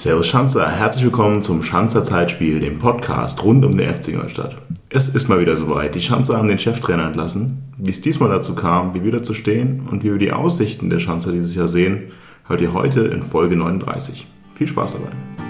[0.00, 4.56] Servus Schanzer, herzlich willkommen zum Schanzer Zeitspiel, dem Podcast rund um den FC Ingolstadt.
[4.88, 5.94] Es ist mal wieder soweit.
[5.94, 7.74] Die Schanzer haben den Cheftrainer entlassen.
[7.76, 11.00] Wie es diesmal dazu kam, wie wir dazu stehen und wie wir die Aussichten der
[11.00, 12.04] Schanzer dieses Jahr sehen,
[12.46, 14.26] hört ihr heute in Folge 39.
[14.54, 15.49] Viel Spaß dabei.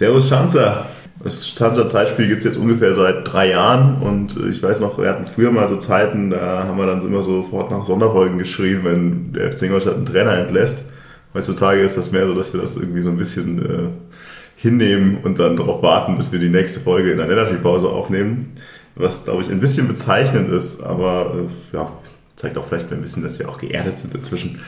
[0.00, 0.86] Servus Schanzer.
[1.22, 5.10] Das Schanzer Zeitspiel gibt es jetzt ungefähr seit drei Jahren und ich weiß noch, wir
[5.10, 9.34] hatten früher mal so Zeiten, da haben wir dann immer sofort nach Sonderfolgen geschrien, wenn
[9.34, 10.84] der FC Ingolstadt einen Trainer entlässt.
[11.34, 13.88] Heutzutage ist das mehr so, dass wir das irgendwie so ein bisschen äh,
[14.56, 18.54] hinnehmen und dann darauf warten, bis wir die nächste Folge in der Länderspielpause aufnehmen.
[18.94, 21.92] Was, glaube ich, ein bisschen bezeichnend ist, aber äh, ja,
[22.36, 24.60] zeigt auch vielleicht ein bisschen, dass wir auch geerdet sind inzwischen.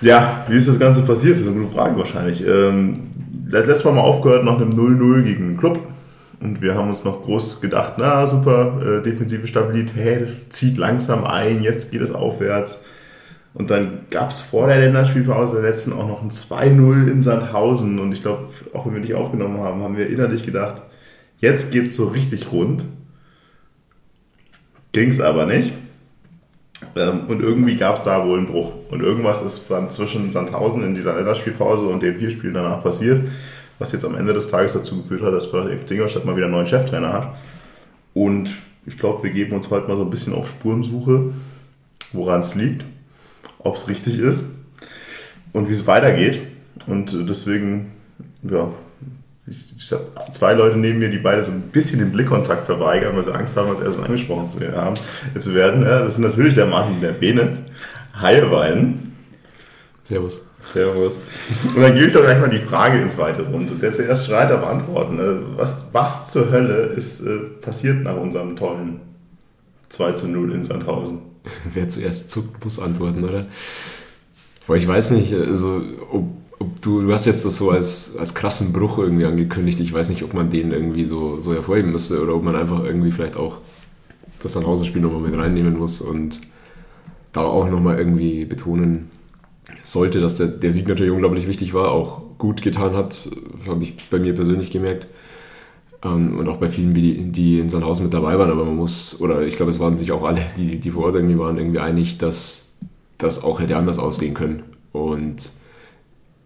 [0.00, 1.34] Ja, wie ist das Ganze passiert?
[1.34, 2.46] Das ist eine gute Frage wahrscheinlich.
[2.46, 3.10] Ähm,
[3.50, 5.78] das letzte Mal mal aufgehört nach einem 0-0 gegen einen Club.
[6.40, 11.62] Und wir haben uns noch groß gedacht, na super, äh, defensive Stabilität, zieht langsam ein,
[11.62, 12.82] jetzt geht es aufwärts.
[13.52, 17.98] Und dann gab es vor der Länderspielpause der letzten auch noch ein 2-0 in Sandhausen.
[17.98, 20.82] Und ich glaube, auch wenn wir nicht aufgenommen haben, haben wir innerlich gedacht,
[21.38, 22.86] jetzt geht es so richtig rund.
[24.92, 25.74] Ging es aber nicht.
[26.96, 28.72] Ähm, und irgendwie gab es da wohl einen Bruch.
[28.90, 33.28] Und irgendwas ist dann zwischen Sandhausen in dieser Länderspielpause und den vier Spielen danach passiert,
[33.78, 36.54] was jetzt am Ende des Tages dazu geführt hat, dass der Ingolstadt mal wieder einen
[36.54, 37.34] neuen Cheftrainer hat.
[38.14, 38.50] Und
[38.86, 41.32] ich glaube, wir geben uns heute mal so ein bisschen auf Spurensuche,
[42.12, 42.84] woran es liegt,
[43.58, 44.44] ob es richtig ist
[45.52, 46.40] und wie es weitergeht.
[46.86, 47.92] Und deswegen
[48.42, 48.68] ja,
[49.50, 53.24] ich habe zwei Leute neben mir, die beide so ein bisschen den Blickkontakt verweigern, weil
[53.24, 54.94] sie Angst haben, als erstes angesprochen zu werden.
[55.36, 55.82] Zu werden.
[55.82, 57.58] Das ist natürlich der Martin der Bene.
[58.20, 59.12] Beiden.
[60.04, 60.40] Servus.
[60.60, 61.26] Servus.
[61.74, 63.70] Und dann gebe ich doch gleich mal die Frage ins Weite rund.
[63.70, 65.18] Und der zuerst Streiter beantworten.
[65.56, 69.00] Was, was zur Hölle ist äh, passiert nach unserem tollen
[69.88, 71.22] 2 zu 0 in Sandhausen?
[71.74, 73.46] Wer zuerst zuckt, muss antworten, oder?
[74.66, 76.39] Aber ich weiß nicht, also, ob
[76.80, 79.80] du, du hast jetzt das so als, als krassen Bruch irgendwie angekündigt.
[79.80, 82.84] Ich weiß nicht, ob man den irgendwie so, so hervorheben müsste oder ob man einfach
[82.84, 83.58] irgendwie vielleicht auch
[84.42, 86.40] das Sandhausen-Spiel nochmal mit reinnehmen muss und
[87.32, 89.10] da auch nochmal irgendwie betonen
[89.82, 93.28] sollte, dass der, der Sieg natürlich unglaublich wichtig war, auch gut getan hat,
[93.66, 95.06] habe ich bei mir persönlich gemerkt.
[96.02, 99.20] Ähm, und auch bei vielen, die, die in Sandhausen mit dabei waren, aber man muss,
[99.20, 101.80] oder ich glaube, es waren sich auch alle, die, die vor Ort irgendwie waren, irgendwie
[101.80, 102.78] einig, dass
[103.18, 104.62] das auch hätte anders ausgehen können.
[104.92, 105.52] Und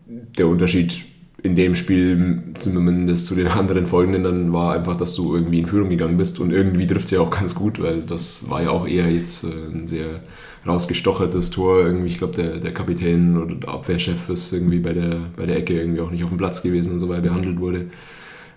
[0.06, 1.04] der Unterschied
[1.42, 5.66] in dem Spiel, zumindest zu den anderen folgenden, dann war einfach, dass du irgendwie in
[5.66, 8.70] Führung gegangen bist und irgendwie trifft es ja auch ganz gut, weil das war ja
[8.70, 10.20] auch eher jetzt äh, ein sehr
[10.66, 11.84] rausgestochertes Tor.
[11.84, 15.58] Irgendwie, ich glaube, der, der Kapitän oder der Abwehrchef ist irgendwie bei der, bei der
[15.58, 17.88] Ecke irgendwie auch nicht auf dem Platz gewesen und so, weil behandelt wurde.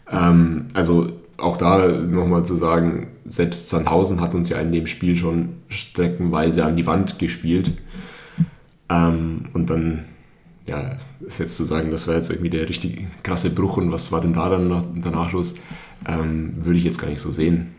[0.10, 5.18] Ähm, also auch da nochmal zu sagen, selbst Sandhausen hat uns ja in dem Spiel
[5.18, 7.74] schon streckenweise an die Wand gespielt.
[8.90, 10.06] Ähm, und dann
[10.68, 10.98] ja,
[11.40, 14.34] jetzt zu sagen, das war jetzt irgendwie der richtig krasse Bruch und was war denn
[14.34, 15.56] da dann danach los,
[16.08, 17.76] ähm, würde ich jetzt gar nicht so sehen.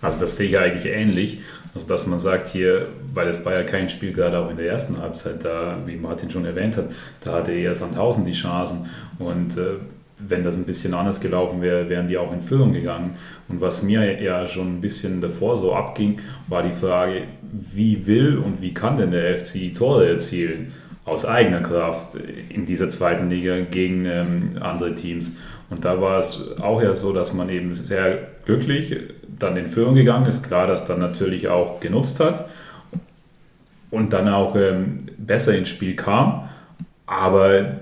[0.00, 1.40] Also das sehe ich eigentlich ähnlich.
[1.74, 4.66] Also dass man sagt hier, weil es war ja kein Spiel gerade auch in der
[4.66, 6.90] ersten Halbzeit, da, wie Martin schon erwähnt hat,
[7.20, 8.86] da hatte eher Sandhausen die Chancen
[9.18, 9.76] und äh,
[10.18, 13.16] wenn das ein bisschen anders gelaufen wäre, wären die auch in Führung gegangen.
[13.48, 18.38] Und was mir ja schon ein bisschen davor so abging, war die Frage, wie will
[18.38, 20.72] und wie kann denn der FC Tore erzielen?
[21.04, 22.14] Aus eigener Kraft
[22.48, 25.36] in dieser zweiten Liga gegen ähm, andere Teams.
[25.70, 28.96] Und da war es auch ja so, dass man eben sehr glücklich
[29.38, 30.42] dann in Führung gegangen ist.
[30.46, 32.48] Klar, dass dann natürlich auch genutzt hat
[33.90, 36.48] und dann auch ähm, besser ins Spiel kam.
[37.06, 37.76] Aber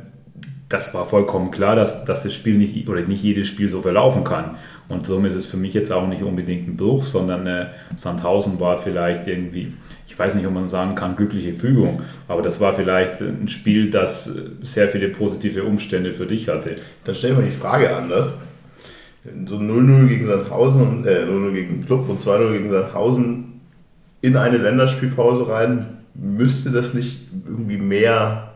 [0.68, 4.24] das war vollkommen klar, dass, dass das Spiel nicht oder nicht jedes Spiel so verlaufen
[4.24, 4.56] kann.
[4.88, 7.66] Und somit ist es für mich jetzt auch nicht unbedingt ein Bruch, sondern äh,
[7.96, 9.74] Sandhausen war vielleicht irgendwie
[10.12, 13.90] ich weiß nicht, ob man sagen kann, glückliche Fügung, aber das war vielleicht ein Spiel,
[13.90, 14.30] das
[14.60, 16.76] sehr viele positive Umstände für dich hatte.
[17.04, 18.38] Dann stellen wir die Frage anders.
[19.46, 23.60] So 0-0 gegen Sandhausen und äh, 0-0 gegen Club und 2-0 gegen Sandhausen
[24.20, 28.52] in eine Länderspielpause rein, müsste das nicht irgendwie mehr,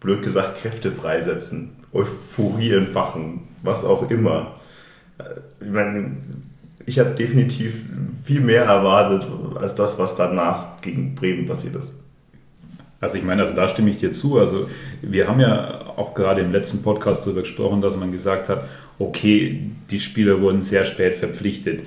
[0.00, 4.56] blöd gesagt, Kräfte freisetzen, Euphorie entfachen, was auch immer.
[5.60, 6.10] ich meine,
[6.86, 7.84] ich habe definitiv
[8.22, 11.94] viel mehr erwartet als das, was danach gegen Bremen passiert ist.
[13.00, 14.38] Also ich meine, also da stimme ich dir zu.
[14.38, 14.70] Also
[15.02, 18.64] wir haben ja auch gerade im letzten Podcast darüber gesprochen, dass man gesagt hat,
[18.98, 21.82] okay, die Spieler wurden sehr spät verpflichtet.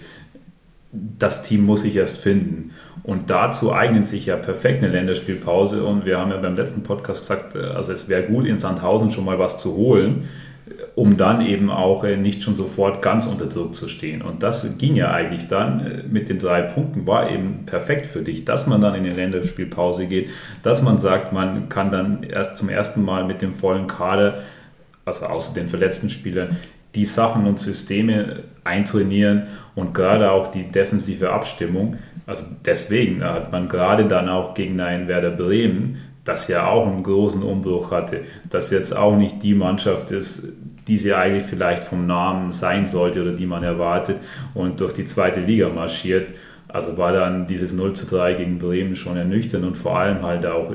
[0.91, 2.71] Das Team muss sich erst finden.
[3.03, 5.83] Und dazu eignet sich ja perfekt eine Länderspielpause.
[5.83, 9.25] Und wir haben ja beim letzten Podcast gesagt, also es wäre gut, in Sandhausen schon
[9.25, 10.27] mal was zu holen
[10.99, 14.21] um dann eben auch äh, nicht schon sofort ganz unter Druck zu stehen.
[14.21, 18.21] Und das ging ja eigentlich dann äh, mit den drei Punkten, war eben perfekt für
[18.21, 20.29] dich, dass man dann in die Länderspielpause geht,
[20.61, 24.39] dass man sagt, man kann dann erst zum ersten Mal mit dem vollen Kader,
[25.05, 26.57] also außer den verletzten Spielern,
[26.95, 29.43] die Sachen und Systeme eintrainieren
[29.75, 31.95] und gerade auch die defensive Abstimmung.
[32.25, 37.03] Also deswegen hat man gerade dann auch gegen einen Werder Bremen, das ja auch einen
[37.03, 40.49] großen Umbruch hatte, das jetzt auch nicht die Mannschaft ist,
[40.89, 44.17] die sie eigentlich vielleicht vom Namen sein sollte oder die man erwartet
[44.55, 46.33] und durch die zweite Liga marschiert.
[46.67, 50.47] Also war dann dieses 0 zu 3 gegen Bremen schon ernüchternd und vor allem halt
[50.47, 50.73] auch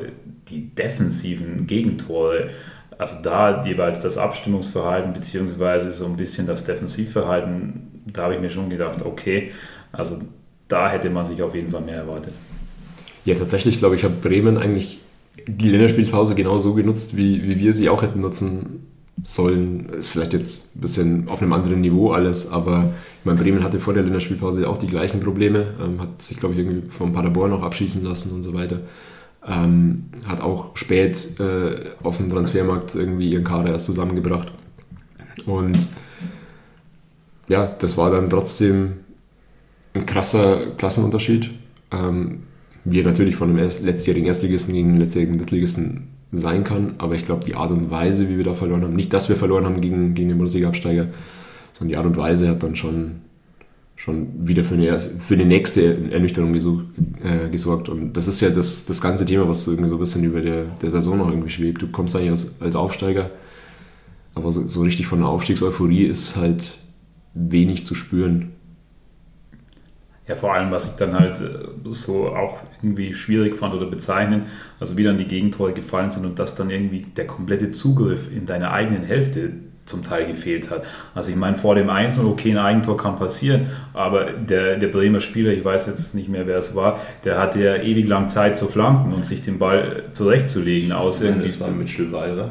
[0.49, 2.51] die defensiven Gegentore.
[2.97, 8.51] Also da jeweils das Abstimmungsverhalten beziehungsweise so ein bisschen das Defensivverhalten, da habe ich mir
[8.51, 9.51] schon gedacht, okay,
[9.91, 10.21] also
[10.69, 12.35] da hätte man sich auf jeden Fall mehr erwartet.
[13.25, 15.01] Ja, tatsächlich glaube ich, hat Bremen eigentlich
[15.49, 19.89] die Länderspielpause genau so genutzt, wie, wie wir sie auch hätten nutzen sollen.
[19.91, 23.81] Ist vielleicht jetzt ein bisschen auf einem anderen Niveau alles, aber ich meine, Bremen hatte
[23.81, 27.51] vor der Länderspielpause auch die gleichen Probleme, ähm, hat sich, glaube ich, irgendwie vom Paderborn
[27.51, 28.81] noch abschießen lassen und so weiter.
[29.47, 34.53] Ähm, hat auch spät äh, auf dem Transfermarkt irgendwie ihren Kader erst zusammengebracht.
[35.47, 35.87] Und
[37.49, 38.95] ja, das war dann trotzdem
[39.93, 41.51] ein krasser Klassenunterschied.
[41.93, 42.45] Ähm,
[42.85, 46.95] wir natürlich von dem letztjährigen Erstligisten gegen den letztjährigen Drittligisten sein kann.
[46.99, 49.37] Aber ich glaube, die Art und Weise, wie wir da verloren haben, nicht, dass wir
[49.37, 51.09] verloren haben gegen, gegen den Bundesliga-Absteiger,
[51.73, 53.23] sondern die Art und Weise hat dann schon,
[53.97, 56.87] schon wieder für eine, für eine nächste Ernüchterung gesucht,
[57.23, 57.89] äh, gesorgt.
[57.89, 60.41] Und das ist ja das, das ganze Thema, was so irgendwie so ein bisschen über
[60.41, 61.83] der, der Saison noch irgendwie schwebt.
[61.83, 63.31] Du kommst eigentlich als, als Aufsteiger,
[64.35, 66.75] aber so, so richtig von der Aufstiegseuphorie ist halt
[67.35, 68.53] wenig zu spüren.
[70.27, 74.47] Ja, vor allem, was ich dann halt äh, so auch irgendwie schwierig fand oder bezeichnen,
[74.79, 78.47] also wie dann die Gegentore gefallen sind und dass dann irgendwie der komplette Zugriff in
[78.47, 79.53] deiner eigenen Hälfte
[79.87, 80.83] zum Teil gefehlt hat.
[81.15, 85.21] Also ich meine, vor dem 1 okay, ein Eigentor kann passieren, aber der, der Bremer
[85.21, 88.57] Spieler, ich weiß jetzt nicht mehr, wer es war, der hatte ja ewig lang Zeit
[88.57, 90.93] zu flanken und sich den Ball zurechtzulegen.
[90.93, 92.51] Aus ja, das war Mitchell Weiser.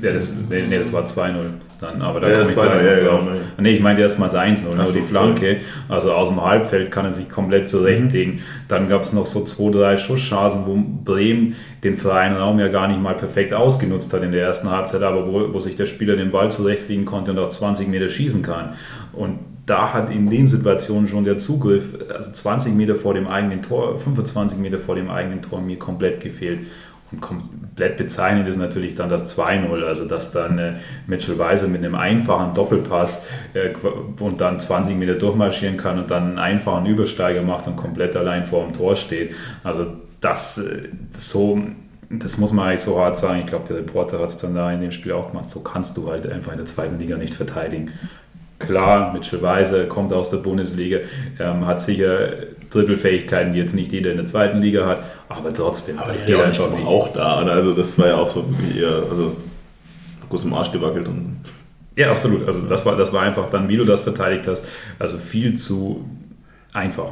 [0.00, 1.34] Ja, das, nee, nee, das war 2-0
[1.82, 3.26] dann, aber da ja, das war ja, ja, drauf.
[3.26, 5.58] Ja, nee, ich meinte erst mal 1-0, nur so, die Flanke,
[5.88, 8.34] also aus dem Halbfeld kann er sich komplett zurechtlegen.
[8.34, 8.40] Mhm.
[8.68, 12.86] Dann gab es noch so zwei, drei Schusschancen, wo Bremen den freien Raum ja gar
[12.86, 16.16] nicht mal perfekt ausgenutzt hat in der ersten Halbzeit, aber wo, wo sich der Spieler
[16.16, 18.74] den Ball zurechtlegen konnte und auch 20 Meter schießen kann.
[19.12, 23.62] Und da hat in den Situationen schon der Zugriff, also 20 Meter vor dem eigenen
[23.62, 26.60] Tor, 25 Meter vor dem eigenen Tor mir komplett gefehlt.
[27.10, 30.72] Und komplett bezeichnend ist natürlich dann das 2-0, also dass dann äh,
[31.06, 33.70] Mitchell Weiser mit einem einfachen Doppelpass äh,
[34.18, 38.46] und dann 20 Meter durchmarschieren kann und dann einen einfachen Übersteiger macht und komplett allein
[38.46, 39.34] vor dem Tor steht.
[39.62, 39.86] Also
[40.22, 41.60] das, äh, so,
[42.08, 43.40] das muss man eigentlich so hart sagen.
[43.40, 45.50] Ich glaube, der Reporter hat es dann da in dem Spiel auch gemacht.
[45.50, 47.92] So kannst du halt einfach in der zweiten Liga nicht verteidigen.
[48.58, 50.98] Klar, Mitchell Weiser kommt aus der Bundesliga,
[51.40, 52.28] ähm, hat sicher
[52.70, 56.38] Dribbelfähigkeiten, die jetzt nicht jeder in der zweiten Liga hat, aber trotzdem, aber das geht
[56.38, 56.86] einfach nicht.
[56.86, 57.38] auch da.
[57.38, 59.36] Also das war ja auch so wie eher, also
[60.28, 61.40] groß im Arsch gewackelt und
[61.96, 62.46] ja, absolut.
[62.46, 64.66] Also das war, das war einfach dann, wie du das verteidigt hast,
[64.98, 66.04] also viel zu
[66.72, 67.10] einfach.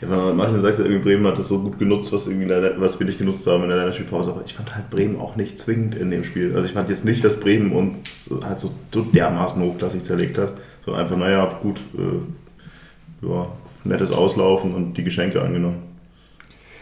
[0.00, 3.06] Ja, manchmal sagst du, irgendwie Bremen hat das so gut genutzt, was, irgendwie was wir
[3.06, 4.30] nicht genutzt haben in der Länderspielpause.
[4.30, 6.54] Aber ich fand halt Bremen auch nicht zwingend in dem Spiel.
[6.54, 10.52] Also ich fand jetzt nicht, dass Bremen uns halt so dermaßen hochklassig zerlegt hat.
[10.84, 13.46] So einfach, naja, gut, äh, ja,
[13.84, 15.78] nettes Auslaufen und die Geschenke angenommen.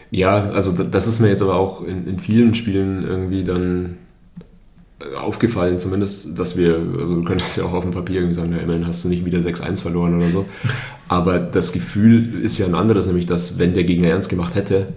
[0.09, 3.97] Ja, also das ist mir jetzt aber auch in, in vielen Spielen irgendwie dann
[5.19, 8.59] aufgefallen, zumindest, dass wir, also du könntest ja auch auf dem Papier irgendwie sagen, ja,
[8.59, 10.45] immerhin hast du nicht wieder 6-1 verloren oder so.
[11.07, 14.93] Aber das Gefühl ist ja ein anderes, nämlich, dass wenn der Gegner ernst gemacht hätte,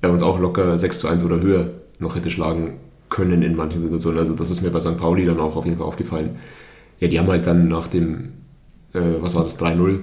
[0.00, 2.78] er uns auch locker 6 1 oder höher noch hätte schlagen
[3.08, 4.18] können in manchen Situationen.
[4.18, 4.98] Also das ist mir bei St.
[4.98, 6.36] Pauli dann auch auf jeden Fall aufgefallen.
[7.00, 8.32] Ja, die haben halt dann nach dem,
[8.92, 10.00] äh, was war das, 3-0,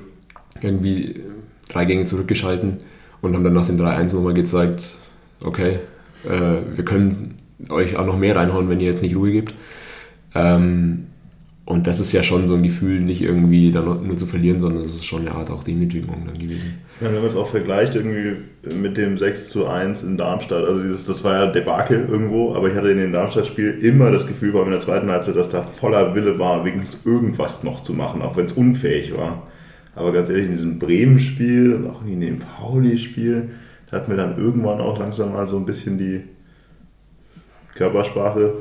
[0.62, 1.22] irgendwie
[1.70, 2.80] drei Gänge zurückgeschalten
[3.22, 4.96] und haben dann nach dem 3-1 nochmal gezeigt,
[5.44, 5.80] okay,
[6.26, 9.54] äh, wir können euch auch noch mehr reinhauen, wenn ihr jetzt nicht Ruhe gibt.
[10.36, 11.08] Ähm,
[11.66, 14.84] Und das ist ja schon so ein Gefühl, nicht irgendwie dann nur zu verlieren, sondern
[14.84, 16.84] es ist schon eine Art auch Demütigung dann gewesen.
[17.00, 20.82] Ja, wenn man es auch vergleicht irgendwie mit dem 6 zu 1 in Darmstadt, also
[20.82, 24.52] dieses, das war ja Debakel irgendwo, aber ich hatte in dem Darmstadt-Spiel immer das Gefühl,
[24.52, 27.94] vor allem in der zweiten Halbzeit, dass da voller Wille war, wenigstens irgendwas noch zu
[27.94, 29.48] machen, auch wenn es unfähig war.
[29.96, 33.52] Aber ganz ehrlich, in diesem Bremen-Spiel und auch in dem Pauli-Spiel,
[33.90, 36.24] da hat mir dann irgendwann auch langsam mal so ein bisschen die
[37.76, 38.54] Körpersprache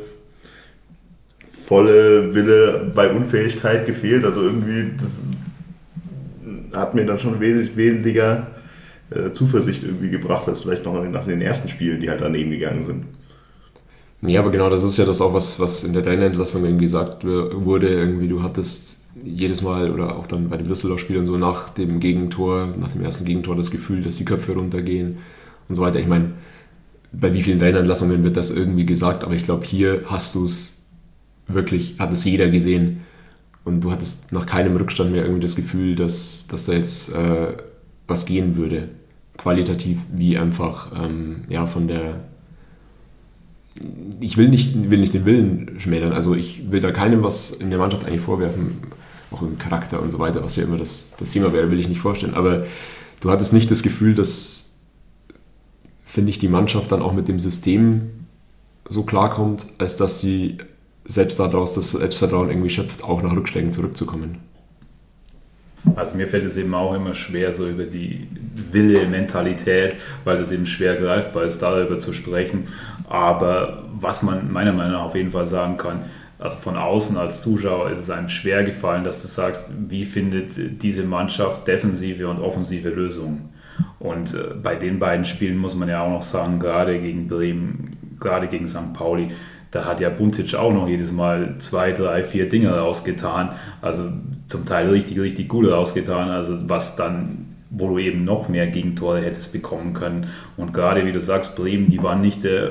[1.66, 4.25] volle Wille bei Unfähigkeit gefehlt.
[4.25, 5.28] Also irgendwie, das
[6.75, 8.49] hat mir dann schon wesentlich weniger
[9.11, 12.83] äh, Zuversicht irgendwie gebracht, als vielleicht noch nach den ersten Spielen, die halt daneben gegangen
[12.83, 13.04] sind.
[14.23, 17.25] Ja, aber genau das ist ja das auch, was, was in der Trainerentlassung irgendwie gesagt
[17.25, 17.88] wurde.
[17.88, 22.69] Irgendwie, du hattest jedes Mal oder auch dann bei den Düsseldorf-Spielern so nach dem Gegentor,
[22.78, 25.19] nach dem ersten Gegentor das Gefühl, dass die Köpfe runtergehen
[25.69, 25.99] und so weiter.
[25.99, 26.33] Ich meine,
[27.12, 30.83] bei wie vielen Trainerentlassungen wird das irgendwie gesagt, aber ich glaube, hier hast du es
[31.47, 33.02] wirklich, hat es jeder gesehen.
[33.64, 37.54] Und du hattest nach keinem Rückstand mehr irgendwie das Gefühl, dass, dass da jetzt äh,
[38.09, 38.88] was gehen würde.
[39.37, 42.21] Qualitativ wie einfach ähm, ja, von der.
[44.21, 46.12] Ich will nicht, will nicht den Willen schmälern.
[46.12, 48.78] Also ich will da keinem was in der Mannschaft eigentlich vorwerfen,
[49.31, 51.88] auch im Charakter und so weiter, was ja immer das, das Thema wäre, will ich
[51.88, 52.35] nicht vorstellen.
[52.35, 52.66] Aber
[53.21, 54.72] du hattest nicht das Gefühl, dass,
[56.12, 58.26] finde ich, die Mannschaft dann auch mit dem System
[58.87, 60.59] so klarkommt, als dass sie
[61.07, 64.38] selbst daraus das Selbstvertrauen irgendwie schöpft, auch nach Rückschlägen zurückzukommen.
[65.97, 68.28] Also mir fällt es eben auch immer schwer, so über die
[68.71, 72.69] Wille, Mentalität, weil das eben schwer greifbar ist, darüber zu sprechen.
[73.09, 76.04] Aber was man meiner Meinung nach auf jeden Fall sagen kann,
[76.38, 80.83] also von außen als Zuschauer ist es einem schwer gefallen, dass du sagst, wie findet
[80.83, 83.51] diese Mannschaft defensive und offensive Lösungen.
[83.98, 87.96] Und äh, bei den beiden Spielen muss man ja auch noch sagen, gerade gegen Bremen,
[88.20, 88.92] gerade gegen St.
[88.94, 89.28] Pauli,
[89.70, 93.50] da hat ja Buntic auch noch jedes Mal zwei, drei, vier Dinge rausgetan.
[93.80, 94.12] Also
[94.46, 96.28] zum Teil richtig, richtig gut rausgetan.
[96.28, 100.26] Also was dann, wo du eben noch mehr Gegentore hättest bekommen können.
[100.58, 102.70] Und gerade wie du sagst, Bremen, die waren nicht äh,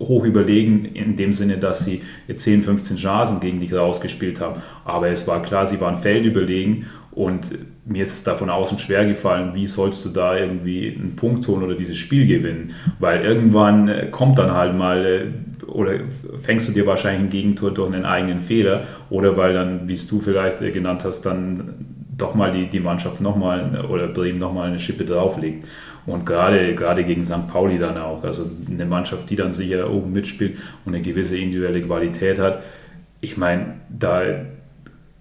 [0.00, 2.02] hoch überlegen in dem Sinne, dass sie
[2.34, 4.60] 10, 15 Chancen gegen dich rausgespielt haben.
[4.84, 9.06] Aber es war klar, sie waren feldüberlegen und mir ist es da von außen schwer
[9.06, 12.74] gefallen, wie sollst du da irgendwie einen Punkt holen oder dieses Spiel gewinnen?
[12.98, 15.92] Weil irgendwann äh, kommt dann halt mal äh, oder
[16.40, 20.06] fängst du dir wahrscheinlich ein Gegentor durch einen eigenen Fehler oder weil dann, wie es
[20.06, 24.68] du vielleicht äh, genannt hast, dann doch mal die, die Mannschaft nochmal oder Bremen nochmal
[24.68, 25.64] eine Schippe drauflegt.
[26.04, 27.48] Und gerade, gerade gegen St.
[27.48, 31.82] Pauli dann auch, also eine Mannschaft, die dann sicher oben mitspielt und eine gewisse individuelle
[31.82, 32.62] Qualität hat.
[33.20, 34.22] Ich meine, da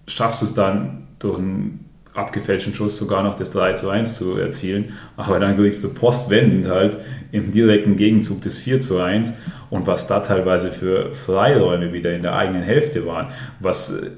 [0.08, 1.87] schaffst du es dann durch einen
[2.18, 4.94] abgefälschten Schuss sogar noch das 3 zu 1 zu erzielen.
[5.16, 6.98] Aber dann kriegst du postwendend halt
[7.32, 9.38] im direkten Gegenzug das 4 zu 1
[9.70, 13.28] und was da teilweise für Freiräume wieder in der eigenen Hälfte waren,
[13.60, 14.10] was äh,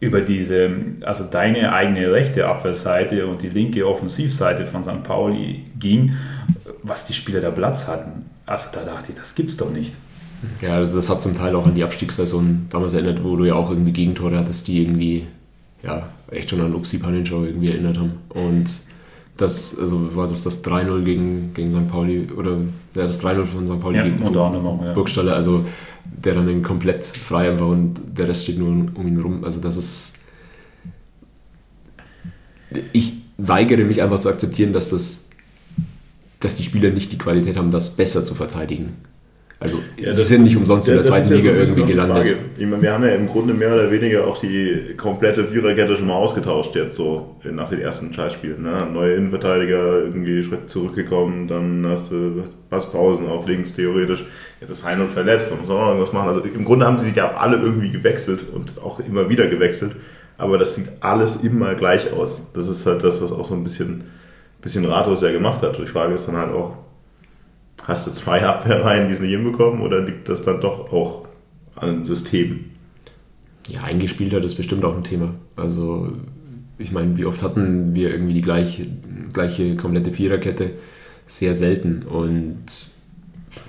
[0.00, 5.02] über diese, also deine eigene rechte Abwehrseite und die linke Offensivseite von St.
[5.02, 6.12] Pauli ging,
[6.84, 8.24] was die Spieler da Platz hatten.
[8.46, 9.94] Also da dachte ich, das gibt's doch nicht.
[10.62, 13.54] Ja, also das hat zum Teil auch an die Abstiegssaison damals erinnert, wo du ja
[13.54, 15.26] auch irgendwie Gegentore hattest, die irgendwie
[15.82, 18.12] ja, echt schon an Upsi Paninschau irgendwie erinnert haben.
[18.30, 18.66] Und
[19.36, 21.88] das, also war das das 3-0 gegen, gegen St.
[21.88, 22.58] Pauli oder
[22.94, 23.80] ja, das 3-0 von St.
[23.80, 24.92] Pauli ja, gegen auch, ja.
[24.92, 25.64] Burgstaller, also
[26.04, 29.44] der dann komplett frei einfach und der Rest steht nur um ihn rum.
[29.44, 30.14] Also das ist.
[32.92, 35.28] Ich weigere mich einfach zu akzeptieren, dass das
[36.40, 38.96] dass die Spieler nicht die Qualität haben, das besser zu verteidigen.
[39.60, 42.36] Also ja, sie sind nicht umsonst ja, in der zweiten Liga ja so irgendwie gelandet.
[42.56, 46.06] Ich meine, wir haben ja im Grunde mehr oder weniger auch die komplette Viererkette schon
[46.06, 48.62] mal ausgetauscht jetzt so nach den ersten Scheißspielen.
[48.62, 48.86] Ne?
[48.92, 54.24] Neue Innenverteidiger irgendwie Schritt zurückgekommen, dann hast du Passpausen auf links theoretisch.
[54.60, 56.28] Jetzt ist Heinrich verletzt und muss auch noch irgendwas machen.
[56.28, 59.48] Also im Grunde haben sie sich ja auch alle irgendwie gewechselt und auch immer wieder
[59.48, 59.96] gewechselt.
[60.36, 62.42] Aber das sieht alles immer gleich aus.
[62.54, 64.04] Das ist halt das, was auch so ein bisschen,
[64.62, 65.76] bisschen ratlos ja gemacht hat.
[65.78, 66.76] Die Frage ist dann halt auch,
[67.88, 71.26] Hast du zwei Abwehrreihen, die es nicht hinbekommen, oder liegt das dann doch auch
[71.74, 72.72] an Systemen?
[73.66, 75.32] Ja, eingespielt hat ist bestimmt auch ein Thema.
[75.56, 76.12] Also,
[76.76, 78.86] ich meine, wie oft hatten wir irgendwie die gleiche,
[79.32, 80.72] gleiche komplette Viererkette?
[81.26, 82.02] Sehr selten.
[82.02, 82.66] Und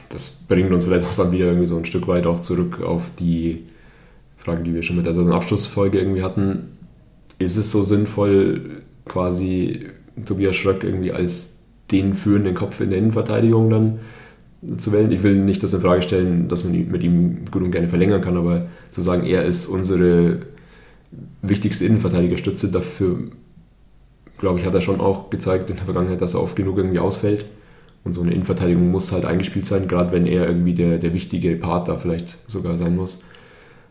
[0.09, 3.11] das bringt uns vielleicht auch dann wieder irgendwie so ein Stück weit auch zurück auf
[3.17, 3.67] die
[4.35, 6.77] Frage, die wir schon mit der Abschlussfolge irgendwie hatten.
[7.37, 9.85] Ist es so sinnvoll, quasi
[10.25, 11.58] Tobias Schröck irgendwie als
[11.91, 13.99] den führenden Kopf in der Innenverteidigung dann
[14.77, 15.11] zu wählen.
[15.11, 18.21] Ich will nicht das in Frage stellen, dass man mit ihm gut und gerne verlängern
[18.21, 20.39] kann, aber zu sagen, er ist unsere
[21.41, 23.17] wichtigste Innenverteidigerstütze, dafür
[24.37, 26.99] glaube ich, hat er schon auch gezeigt in der Vergangenheit, dass er oft genug irgendwie
[26.99, 27.45] ausfällt.
[28.05, 31.55] Und so eine Innenverteidigung muss halt eingespielt sein, gerade wenn er irgendwie der, der wichtige
[31.57, 33.25] Part da vielleicht sogar sein muss.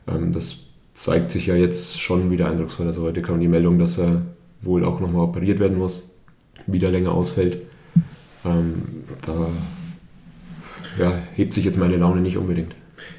[0.06, 0.60] Ähm, das
[0.94, 2.86] zeigt sich ja jetzt schon wieder eindrucksvoll.
[2.86, 4.22] Also heute kam die Meldung, dass er
[4.62, 6.14] wohl auch nochmal operiert werden muss,
[6.66, 7.58] wieder länger ausfällt.
[8.44, 8.82] Ähm,
[9.26, 9.48] da
[10.98, 12.74] ja, hebt sich jetzt meine Laune nicht unbedingt.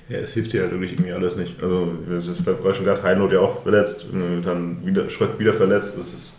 [0.10, 1.62] Ja, es hilft dir halt wirklich irgendwie alles nicht.
[1.62, 4.08] Also, das ist bei schon gerade Heinrich ja auch verletzt,
[4.44, 5.98] dann wieder Schröck wieder verletzt.
[5.98, 6.34] Das ist,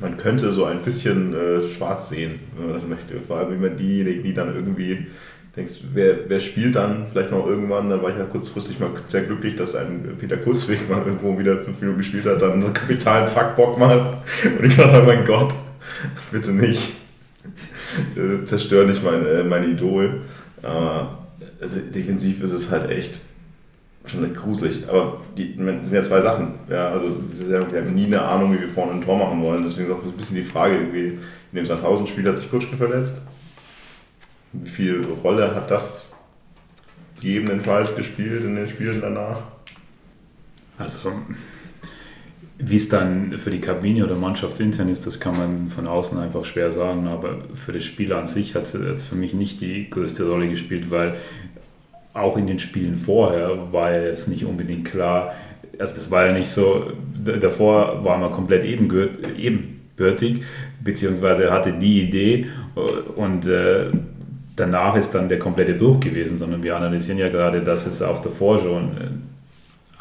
[0.00, 3.20] man könnte so ein bisschen äh, schwarz sehen, wenn man das möchte.
[3.20, 5.06] Vor allem immer diejenigen, die dann irgendwie
[5.56, 7.88] denkst, wer, wer spielt dann vielleicht noch irgendwann?
[7.88, 11.58] Dann war ich ja kurzfristig mal sehr glücklich, dass ein Peter Kussweg mal irgendwo wieder
[11.58, 14.18] fünf Minuten gespielt hat, dann einen kapitalen Fuckbock macht.
[14.58, 15.54] Und ich dachte, mein Gott,
[16.30, 16.92] bitte nicht.
[18.16, 20.22] Äh, zerstör nicht mein, äh, mein Idol.
[20.62, 21.18] Aber
[21.60, 23.20] also defensiv ist es halt echt
[24.06, 24.88] schon gruselig.
[24.88, 26.54] Aber die sind ja zwei Sachen.
[26.68, 29.64] Ja, also wir haben nie eine Ahnung, wie wir vorne ein Tor machen wollen.
[29.64, 31.18] Deswegen ist auch ein bisschen die Frage, irgendwie,
[31.52, 33.22] in dem Sandhausen-Spiel hat sich Kutschke verletzt.
[34.52, 36.12] Wie viel Rolle hat das
[37.16, 39.42] gegebenenfalls gespielt in den Spielen danach?
[40.78, 41.12] Also,
[42.62, 46.44] wie es dann für die Kabine oder mannschaftsintern ist, das kann man von außen einfach
[46.44, 47.06] schwer sagen.
[47.06, 50.90] Aber für das Spiel an sich hat es für mich nicht die größte Rolle gespielt,
[50.90, 51.14] weil
[52.12, 55.32] auch in den Spielen vorher war ja jetzt nicht unbedingt klar,
[55.78, 56.92] also das war ja nicht so,
[57.40, 60.42] davor war man komplett ebenbürtig,
[60.82, 62.46] beziehungsweise hatte die Idee
[63.16, 63.86] und äh,
[64.56, 68.20] danach ist dann der komplette Bruch gewesen, sondern wir analysieren ja gerade, dass es auch
[68.20, 69.29] davor schon äh,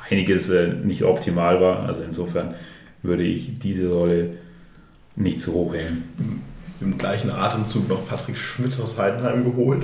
[0.09, 1.83] einiges äh, nicht optimal war.
[1.87, 2.55] Also insofern
[3.03, 4.31] würde ich diese Rolle
[5.15, 6.03] nicht zu hoch hängen.
[6.81, 9.83] Im gleichen Atemzug noch Patrick Schmidt aus Heidenheim geholt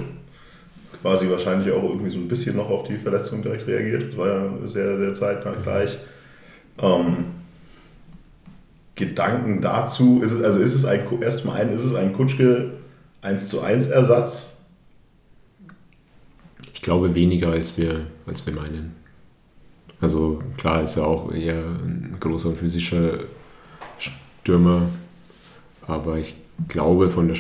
[1.06, 4.10] quasi wahrscheinlich auch irgendwie so ein bisschen noch auf die Verletzung direkt reagiert.
[4.10, 6.00] Das war ja sehr, sehr zeitnah gleich.
[6.82, 7.26] Ähm,
[8.96, 12.72] Gedanken dazu, ist es, also ist es ein, erstmal ein, ist es ein Kutschke
[13.22, 14.58] 1 zu 1 Ersatz?
[16.74, 18.96] Ich glaube weniger, als wir, als wir meinen.
[20.02, 23.20] Also klar ist er auch eher ein großer und physischer
[23.98, 24.84] Stürmer,
[25.88, 26.36] aber ich
[26.68, 27.38] glaube von der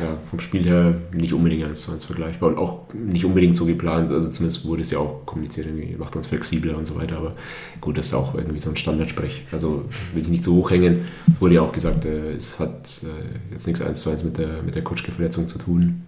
[0.00, 3.64] ja, vom Spiel her nicht unbedingt eins zu eins vergleichbar und auch nicht unbedingt so
[3.64, 4.10] geplant.
[4.10, 7.16] Also zumindest wurde es ja auch kommuniziert, irgendwie macht uns flexibler und so weiter.
[7.16, 7.36] Aber
[7.80, 9.44] gut, das ist auch irgendwie so ein Standardsprech.
[9.52, 11.04] Also will ich nicht so hochhängen.
[11.40, 14.62] Wurde ja auch gesagt, äh, es hat äh, jetzt nichts eins zu eins mit der,
[14.62, 16.02] mit der Kutschke-Verletzung zu tun.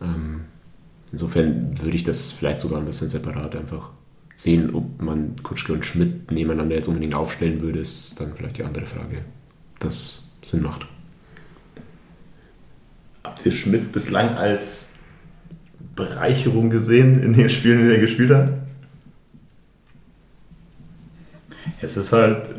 [0.00, 0.40] Ähm,
[1.12, 3.90] insofern würde ich das vielleicht sogar ein bisschen separat einfach
[4.38, 8.64] sehen, ob man Kutschke und Schmidt nebeneinander jetzt unbedingt aufstellen würde, ist dann vielleicht die
[8.64, 9.24] andere Frage,
[9.80, 10.86] das Sinn macht.
[13.24, 15.00] Habt ihr Schmidt bislang als
[15.96, 18.52] Bereicherung gesehen in den Spielen, die er gespielt hat?
[21.80, 22.54] Es ist halt,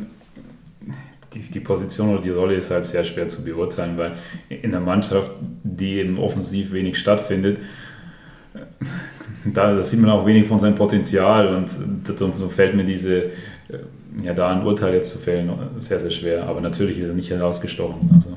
[1.32, 4.16] die, die Position oder die Rolle ist halt sehr schwer zu beurteilen, weil
[4.48, 5.32] in einer Mannschaft,
[5.62, 7.58] die eben offensiv wenig stattfindet,
[9.44, 13.30] da, da sieht man auch wenig von seinem Potenzial und so fällt mir diese,
[14.22, 16.46] ja, da ein Urteil jetzt zu fällen, sehr, sehr schwer.
[16.46, 18.10] Aber natürlich ist er nicht herausgestochen.
[18.14, 18.36] Also.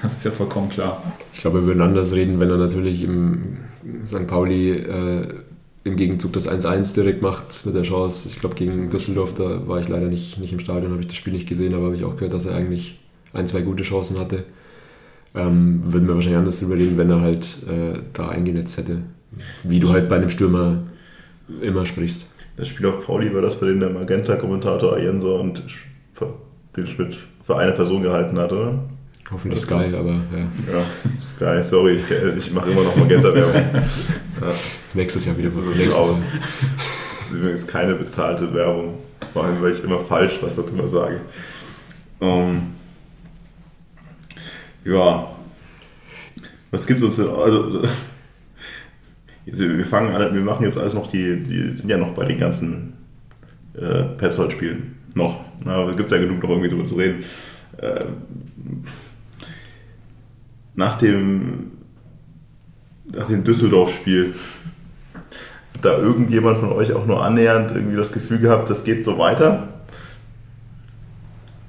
[0.00, 1.02] Das ist ja vollkommen klar.
[1.32, 3.58] Ich glaube, wir würden anders reden, wenn er natürlich im
[4.04, 4.26] St.
[4.26, 5.28] Pauli äh,
[5.84, 8.28] im Gegenzug das 1-1 direkt macht mit der Chance.
[8.28, 11.16] Ich glaube, gegen Düsseldorf, da war ich leider nicht, nicht im Stadion, habe ich das
[11.16, 13.00] Spiel nicht gesehen, aber habe ich auch gehört, dass er eigentlich
[13.32, 14.44] ein, zwei gute Chancen hatte.
[15.34, 19.02] Ähm, würden wir wahrscheinlich anders drüber reden, wenn er halt äh, da eingenetzt hätte.
[19.62, 20.82] Wie du halt bei einem Stürmer
[21.60, 22.26] immer sprichst.
[22.56, 25.62] Das Spiel auf Pauli war das, bei dem der Magenta-Kommentator Ayensa und
[26.76, 28.78] den Schmidt für eine Person gehalten hat, oder?
[29.30, 30.48] Hoffentlich Sky, aber ja.
[30.72, 30.84] Ja,
[31.20, 32.04] Sky, sorry, ich,
[32.36, 33.82] ich mache immer noch Magenta-Werbung.
[34.40, 34.54] Ja.
[34.94, 35.48] Nächstes Jahr wieder.
[35.48, 36.24] Das ist es aus.
[37.08, 38.94] Das ist übrigens keine bezahlte Werbung.
[39.32, 41.22] Vor allem, weil ich immer falsch was darüber sage.
[42.20, 42.62] Um, ähm,
[44.84, 45.26] ja.
[46.70, 47.28] Was gibt uns denn?
[47.28, 47.82] Also,
[49.52, 52.38] wir fangen an, wir machen jetzt alles noch die, die sind ja noch bei den
[52.38, 52.94] ganzen
[53.74, 54.96] äh, Petzold-Spielen.
[55.14, 55.36] Noch.
[55.64, 57.24] Na, gibt es ja genug noch irgendwie drüber zu reden.
[57.78, 58.04] Äh,
[60.74, 61.72] nach dem,
[63.12, 64.34] nach dem Düsseldorf-Spiel
[65.74, 69.18] hat da irgendjemand von euch auch nur annähernd irgendwie das Gefühl gehabt, das geht so
[69.18, 69.68] weiter?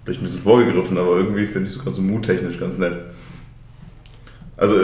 [0.04, 3.06] Vielleicht ein bisschen vorgegriffen, aber irgendwie finde ich es gerade so muttechnisch ganz nett.
[4.60, 4.76] Also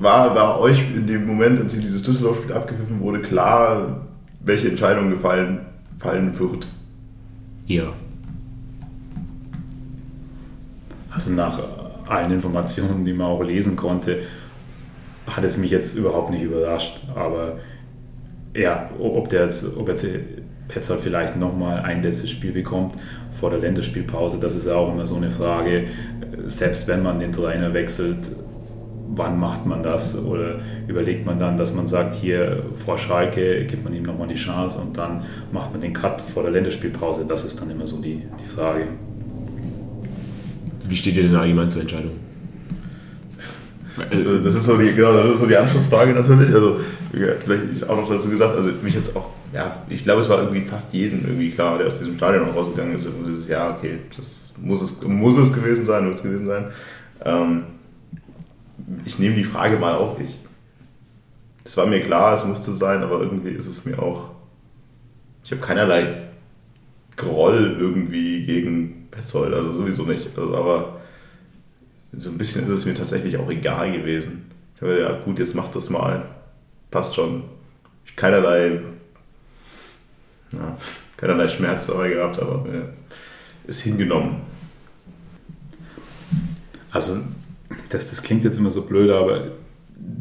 [0.00, 4.06] war, war euch in dem Moment, als dieses Düsseldorf-Spiel abgepfiffen wurde, klar,
[4.40, 5.60] welche Entscheidung gefallen
[5.98, 6.66] fallen wird?
[7.66, 7.92] Ja.
[11.10, 11.58] Also nach
[12.06, 14.20] allen Informationen, die man auch lesen konnte,
[15.26, 17.00] hat es mich jetzt überhaupt nicht überrascht.
[17.14, 17.56] Aber
[18.54, 20.06] ja, ob der jetzt, ob jetzt
[20.68, 22.94] Petzold vielleicht nochmal ein letztes Spiel bekommt
[23.32, 25.88] vor der Länderspielpause, das ist auch immer so eine Frage.
[26.46, 28.30] Selbst wenn man den Trainer wechselt,
[29.14, 30.22] wann macht man das?
[30.22, 34.34] Oder überlegt man dann, dass man sagt, hier vor Schalke gibt man ihm nochmal die
[34.34, 37.24] Chance und dann macht man den Cut vor der Länderspielpause?
[37.26, 38.86] Das ist dann immer so die, die Frage.
[40.88, 42.12] Wie steht ihr denn allgemein zur Entscheidung?
[44.10, 46.54] Also, das ist so die, genau, das ist so die Anschlussfrage natürlich.
[46.54, 46.78] Also,
[47.10, 50.60] vielleicht auch noch dazu gesagt, also mich jetzt auch, ja, ich glaube, es war irgendwie
[50.60, 53.98] fast jedem irgendwie klar, der aus diesem Stadion noch rausgegangen ist, und dieses, ja, okay,
[54.16, 56.66] das muss es, muss es gewesen sein, wird es gewesen sein.
[57.24, 57.64] Ähm,
[59.04, 60.20] ich nehme die Frage mal auf.
[60.20, 60.36] Ich,
[61.64, 64.30] es war mir klar, es musste sein, aber irgendwie ist es mir auch,
[65.44, 66.28] ich habe keinerlei
[67.16, 71.00] Groll irgendwie gegen Petzold, also sowieso nicht, also, aber
[72.12, 74.50] so ein bisschen ist es mir tatsächlich auch egal gewesen.
[74.74, 76.24] Ich habe ja gut, jetzt mach das mal.
[76.90, 77.42] Passt schon.
[78.06, 78.80] Ich keinerlei,
[80.52, 80.76] ja,
[81.16, 82.82] keinerlei Schmerz dabei gehabt, aber ja,
[83.66, 84.36] ist hingenommen.
[86.92, 87.20] Also,
[87.90, 89.48] das, das klingt jetzt immer so blöd, aber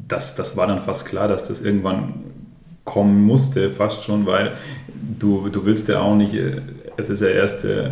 [0.07, 2.13] das, das war dann fast klar, dass das irgendwann
[2.83, 4.53] kommen musste, fast schon, weil
[5.19, 6.61] du, du willst ja auch nicht, äh,
[6.95, 7.91] es ist ja erst äh,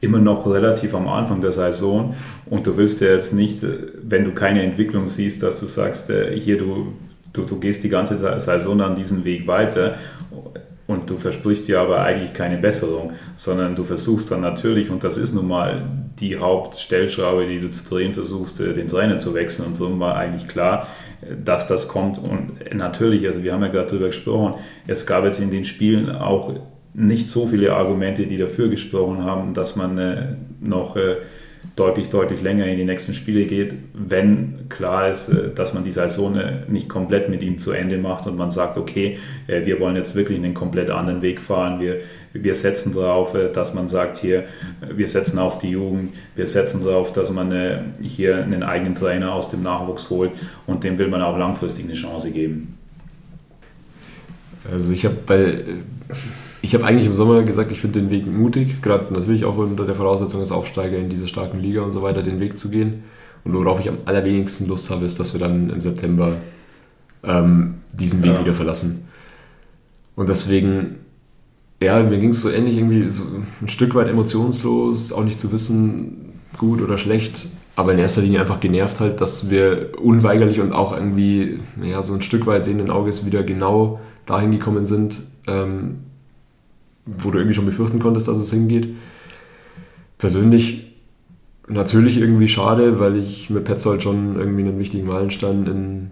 [0.00, 2.14] immer noch relativ am Anfang der Saison
[2.46, 6.12] und du willst ja jetzt nicht, äh, wenn du keine Entwicklung siehst, dass du sagst,
[6.34, 6.92] hier du,
[7.32, 9.94] du, du gehst die ganze Saison dann diesen Weg weiter
[10.86, 15.16] und du versprichst dir aber eigentlich keine Besserung, sondern du versuchst dann natürlich, und das
[15.16, 15.88] ist nun mal
[16.20, 19.66] die Hauptstellschraube, die du zu drehen versuchst, äh, den Trainer zu wechseln.
[19.66, 20.86] Und darum war eigentlich klar,
[21.42, 22.18] dass das kommt.
[22.18, 24.54] Und natürlich, also wir haben ja gerade darüber gesprochen,
[24.86, 26.52] es gab jetzt in den Spielen auch
[26.92, 31.16] nicht so viele Argumente, die dafür gesprochen haben, dass man äh, noch äh,
[31.76, 35.92] deutlich, deutlich länger in die nächsten Spiele geht, wenn klar ist, äh, dass man die
[35.92, 39.96] Saison nicht komplett mit ihm zu Ende macht und man sagt, okay, äh, wir wollen
[39.96, 41.98] jetzt wirklich einen komplett anderen Weg fahren, wir,
[42.32, 44.44] wir setzen darauf, äh, dass man sagt, hier,
[44.88, 49.50] wir setzen auf die Jugend, wir setzen darauf, dass man hier einen eigenen Trainer aus
[49.50, 50.30] dem Nachwuchs holt
[50.66, 52.78] und dem will man auch langfristig eine Chance geben.
[54.70, 55.58] Also ich habe bei
[56.64, 59.84] ich habe eigentlich im Sommer gesagt, ich finde den Weg mutig, gerade natürlich auch unter
[59.84, 63.04] der Voraussetzung als Aufsteiger in dieser starken Liga und so weiter, den Weg zu gehen.
[63.44, 66.36] Und worauf ich am allerwenigsten Lust habe, ist, dass wir dann im September
[67.22, 68.40] ähm, diesen Weg ja.
[68.40, 69.06] wieder verlassen.
[70.16, 71.00] Und deswegen,
[71.82, 73.24] ja, mir ging es so ähnlich irgendwie so
[73.60, 77.46] ein Stück weit emotionslos, auch nicht zu wissen, gut oder schlecht,
[77.76, 82.14] aber in erster Linie einfach genervt halt, dass wir unweigerlich und auch irgendwie, ja, so
[82.14, 85.96] ein Stück weit sehenden Auges wieder genau dahin gekommen sind, ähm,
[87.06, 88.88] wo du irgendwie schon befürchten konntest, dass es hingeht.
[90.18, 90.94] Persönlich
[91.68, 96.10] natürlich irgendwie schade, weil ich mit Petzold schon irgendwie einen wichtigen Meilenstein in,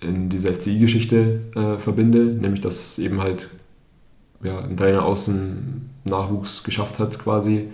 [0.00, 3.50] in dieser FCI-Geschichte äh, verbinde, nämlich dass eben halt
[4.42, 7.68] ja, ein Trainer außen Nachwuchs geschafft hat, quasi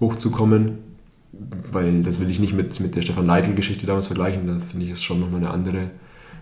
[0.00, 0.78] hochzukommen.
[1.70, 4.92] Weil das will ich nicht mit, mit der Stefan Leitl-Geschichte damals vergleichen, da finde ich
[4.92, 5.90] es schon nochmal eine andere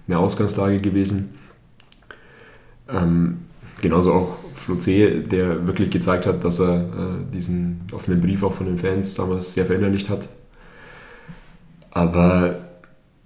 [0.07, 1.35] eine Ausgangslage gewesen.
[2.89, 3.39] Ähm,
[3.81, 8.53] genauso auch Flo C., der wirklich gezeigt hat, dass er äh, diesen offenen Brief auch
[8.53, 10.29] von den Fans damals sehr verinnerlicht hat.
[11.91, 12.59] Aber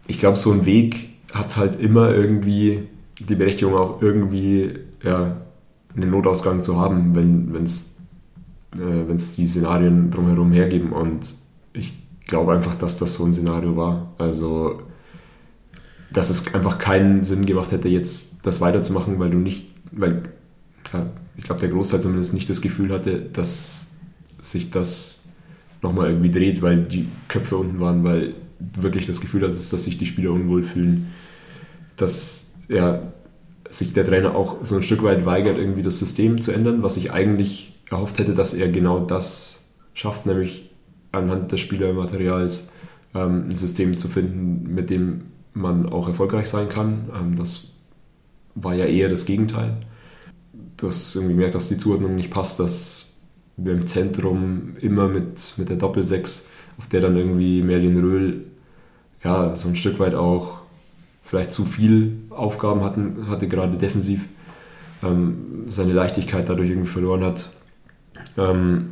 [0.06, 2.88] ich glaube, so ein Weg hat halt immer irgendwie
[3.18, 5.36] die Berechtigung, auch irgendwie ja,
[5.96, 7.98] einen Notausgang zu haben, wenn es
[8.74, 10.92] äh, die Szenarien drumherum hergeben.
[10.92, 11.34] Und
[11.72, 11.94] ich
[12.26, 14.12] glaube einfach, dass das so ein Szenario war.
[14.18, 14.82] Also,
[16.12, 20.22] dass es einfach keinen Sinn gemacht hätte, jetzt das weiterzumachen, weil du nicht, weil
[21.36, 23.96] ich glaube, der Großteil zumindest nicht das Gefühl hatte, dass
[24.42, 25.22] sich das
[25.82, 29.98] nochmal irgendwie dreht, weil die Köpfe unten waren, weil wirklich das Gefühl hattest, dass sich
[29.98, 31.12] die Spieler unwohl fühlen,
[31.96, 33.02] dass ja,
[33.68, 36.96] sich der Trainer auch so ein Stück weit weigert, irgendwie das System zu ändern, was
[36.96, 40.70] ich eigentlich erhofft hätte, dass er genau das schafft, nämlich
[41.12, 42.70] anhand des Spielermaterials
[43.14, 45.22] ähm, ein System zu finden, mit dem
[45.54, 47.10] man auch erfolgreich sein kann.
[47.14, 47.74] Ähm, das
[48.54, 49.76] war ja eher das Gegenteil
[50.78, 53.14] du hast irgendwie gemerkt, dass die Zuordnung nicht passt, dass
[53.56, 58.44] wir im Zentrum immer mit, mit der Doppelsechs, auf der dann irgendwie Merlin Röhl
[59.22, 60.60] ja, so ein Stück weit auch
[61.24, 64.26] vielleicht zu viel Aufgaben hatten, hatte, gerade defensiv,
[65.02, 67.50] ähm, seine Leichtigkeit dadurch irgendwie verloren hat.
[68.36, 68.90] Ähm,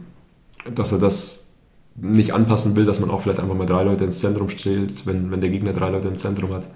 [0.74, 1.54] dass er das
[1.94, 5.30] nicht anpassen will, dass man auch vielleicht einfach mal drei Leute ins Zentrum stellt, wenn,
[5.30, 6.68] wenn der Gegner drei Leute im Zentrum hat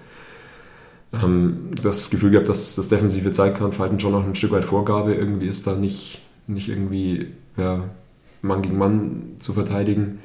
[1.12, 5.46] ähm, das Gefühl gehabt, dass das defensive Zeitkampfverhalten schon noch ein Stück weit Vorgabe irgendwie
[5.46, 7.84] ist, da nicht, nicht irgendwie ja,
[8.42, 10.20] Mann gegen Mann zu verteidigen.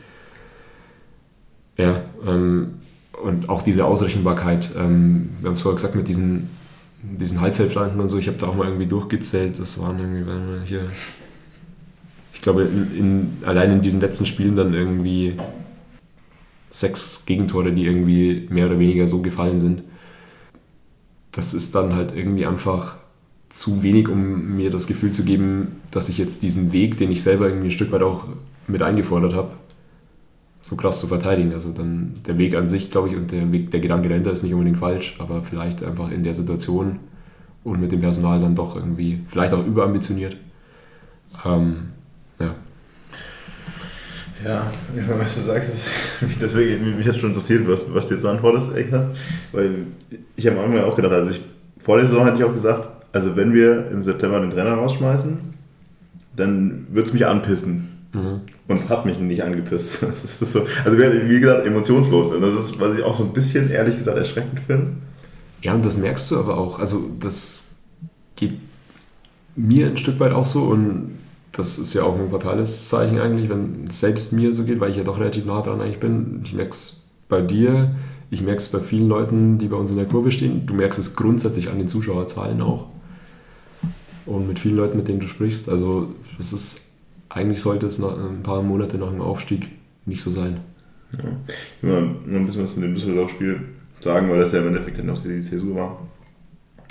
[1.78, 2.76] Ja, ähm,
[3.22, 4.72] und auch diese Ausrechenbarkeit.
[4.78, 6.50] Ähm, wir haben es vorher gesagt, mit diesen,
[7.02, 10.48] diesen Halbfeldflanken und so, ich habe da auch mal irgendwie durchgezählt, das waren irgendwie, wenn
[10.48, 10.82] wir hier,
[12.34, 15.36] ich glaube, in, in, allein in diesen letzten Spielen dann irgendwie
[16.70, 19.84] sechs Gegentore, die irgendwie mehr oder weniger so gefallen sind.
[21.36, 22.96] Das ist dann halt irgendwie einfach
[23.50, 27.24] zu wenig, um mir das Gefühl zu geben, dass ich jetzt diesen Weg, den ich
[27.24, 28.26] selber irgendwie ein Stück weit auch
[28.68, 29.50] mit eingefordert habe,
[30.62, 31.54] so krass zu verteidigen.
[31.54, 34.44] Also dann der Weg an sich, glaube ich, und der Weg, der Gedanke dahinter ist
[34.44, 37.00] nicht unbedingt falsch, aber vielleicht einfach in der Situation
[37.64, 40.38] und mit dem Personal dann doch irgendwie, vielleicht auch überambitioniert.
[41.44, 41.95] Ähm.
[44.44, 44.70] Ja,
[45.18, 45.92] was du sagst, ist,
[46.42, 49.12] deswegen mich jetzt schon interessiert, was, was du jetzt antwortest, Eckner.
[49.52, 49.88] Weil
[50.36, 51.42] ich habe mir auch gedacht, also ich,
[51.80, 55.38] vor der Saison hatte ich auch gesagt, also wenn wir im September den Trainer rausschmeißen,
[56.36, 57.88] dann wird es mich anpissen.
[58.12, 58.42] Mhm.
[58.68, 60.02] Und es hat mich nicht angepisst.
[60.06, 62.34] Das ist so, also wie gesagt, emotionslos.
[62.34, 64.88] Und das ist, was ich auch so ein bisschen ehrlich gesagt erschreckend finde.
[65.62, 66.80] Ja, und das merkst du aber auch.
[66.80, 67.76] Also das
[68.36, 68.56] geht
[69.56, 71.18] mir ein Stück weit auch so und
[71.56, 74.92] das ist ja auch ein fatales Zeichen eigentlich, wenn es selbst mir so geht, weil
[74.92, 76.42] ich ja doch relativ nah dran eigentlich bin.
[76.44, 77.96] Ich merke es bei dir,
[78.30, 80.66] ich merke es bei vielen Leuten, die bei uns in der Kurve stehen.
[80.66, 82.88] Du merkst es grundsätzlich an den Zuschauerzahlen auch.
[84.26, 85.70] Und mit vielen Leuten, mit denen du sprichst.
[85.70, 86.82] Also es ist
[87.30, 89.70] eigentlich sollte es nach ein paar Monate nach dem Aufstieg
[90.06, 90.60] nicht so sein.
[91.14, 91.30] Ja.
[91.78, 93.62] Ich will mal ein bisschen was zu dem Düsseldorf-Spiel
[94.02, 96.08] sagen, weil das ja im Endeffekt dann auch die Zäsur war.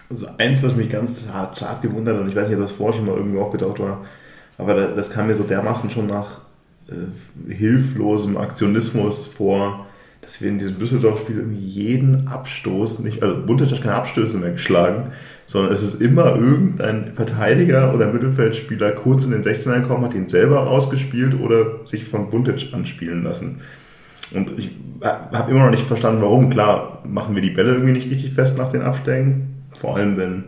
[0.09, 2.73] Also eins, was mich ganz hart, hart gewundert hat, und ich weiß nicht, ob das
[2.73, 4.05] vorher schon mal irgendwo auch gedacht war,
[4.59, 6.41] aber das kam mir so dermaßen schon nach
[6.89, 9.87] äh, hilflosem Aktionismus vor,
[10.21, 14.53] dass wir in diesem Düsseldorf-Spiel irgendwie jeden Abstoß nicht, also Buntic hat keine Abstöße mehr
[14.53, 15.11] geschlagen,
[15.47, 20.29] sondern es ist immer irgendein Verteidiger oder Mittelfeldspieler kurz in den 16er gekommen, hat ihn
[20.29, 23.61] selber rausgespielt oder sich von Buntic anspielen lassen.
[24.33, 24.71] Und ich
[25.03, 26.49] habe immer noch nicht verstanden, warum.
[26.49, 30.45] Klar, machen wir die Bälle irgendwie nicht richtig fest nach den Abstängen, vor allem wenn,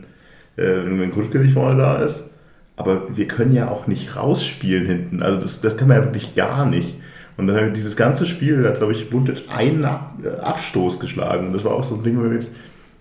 [0.56, 2.35] äh, wenn Kutschke nicht vorne da ist.
[2.76, 5.22] Aber wir können ja auch nicht rausspielen hinten.
[5.22, 6.94] Also das, das kann man ja wirklich gar nicht.
[7.36, 11.48] Und dann hat dieses ganze Spiel, hat glaube ich Buntic einen Ab Abstoß geschlagen.
[11.48, 12.50] Und das war auch so ein Ding, wo wir jetzt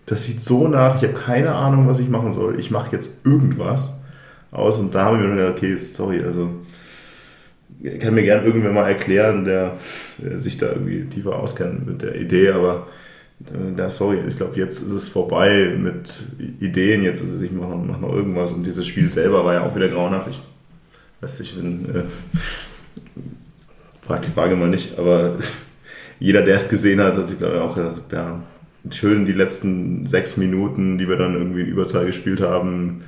[0.05, 2.59] das sieht so nach, ich habe keine Ahnung, was ich machen soll.
[2.59, 3.99] Ich mache jetzt irgendwas
[4.51, 6.49] aus und da haben wir gedacht, okay, sorry, also
[7.99, 9.75] kann mir gern irgendwer mal erklären, der,
[10.19, 12.87] der, sich da irgendwie tiefer auskennt mit der Idee, aber
[13.43, 16.23] äh, sorry, ich glaube, jetzt ist es vorbei mit
[16.59, 19.53] Ideen, jetzt ist es, ich mache noch, mach noch irgendwas und dieses Spiel selber war
[19.53, 20.29] ja auch wieder grauenhaft.
[20.29, 20.41] Ich
[21.21, 22.03] weiß nicht, wenn, äh,
[24.01, 25.37] frag die Frage mal nicht, aber
[26.19, 28.41] jeder, der es gesehen hat, hat sich, glaube ich, auch gedacht, ja,
[28.91, 33.03] schön die letzten sechs Minuten, die wir dann irgendwie in Überzahl gespielt haben,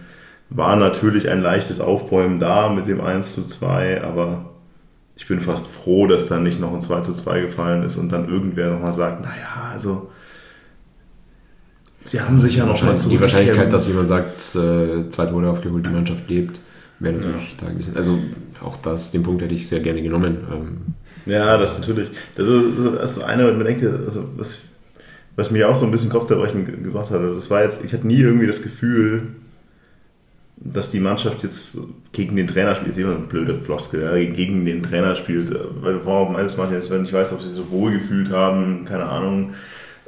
[0.50, 4.54] war natürlich ein leichtes Aufbäumen da mit dem 1 zu 2, aber
[5.16, 8.10] ich bin fast froh, dass dann nicht noch ein 2 zu 2 gefallen ist und
[8.12, 10.10] dann irgendwer nochmal sagt, naja, also
[12.08, 15.86] sie haben sich ja noch mal Die Wahrscheinlichkeit, dass jemand sagt, äh, zwei Tore aufgeholt,
[15.86, 16.60] die Mannschaft lebt,
[17.00, 17.66] wäre natürlich ja.
[17.66, 17.96] da gewesen.
[17.96, 18.18] Also
[18.64, 20.38] auch das, den Punkt hätte ich sehr gerne genommen.
[20.52, 20.78] Ähm,
[21.32, 22.10] ja, das natürlich.
[22.36, 22.64] Das ist,
[23.00, 24.60] das ist eine, man denkt, also was
[25.38, 27.22] was mir auch so ein bisschen Kopfzerbrechen gemacht hat.
[27.22, 29.28] Also es war jetzt, ich hatte nie irgendwie das Gefühl,
[30.58, 31.78] dass die Mannschaft jetzt
[32.12, 35.54] gegen den Trainer spielt, ist immer eine blöde Floskel, ja, gegen den Trainer spielt.
[35.82, 38.32] Weil warum eines mache ich jetzt, wenn ich weiß, ob sie sich so wohl gefühlt
[38.32, 39.52] haben, keine Ahnung.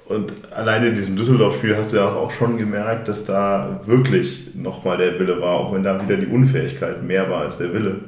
[0.10, 4.98] Und alleine in diesem Düsseldorf-Spiel hast du ja auch schon gemerkt, dass da wirklich nochmal
[4.98, 8.00] der Wille war, auch wenn da wieder die Unfähigkeit mehr war als der Wille,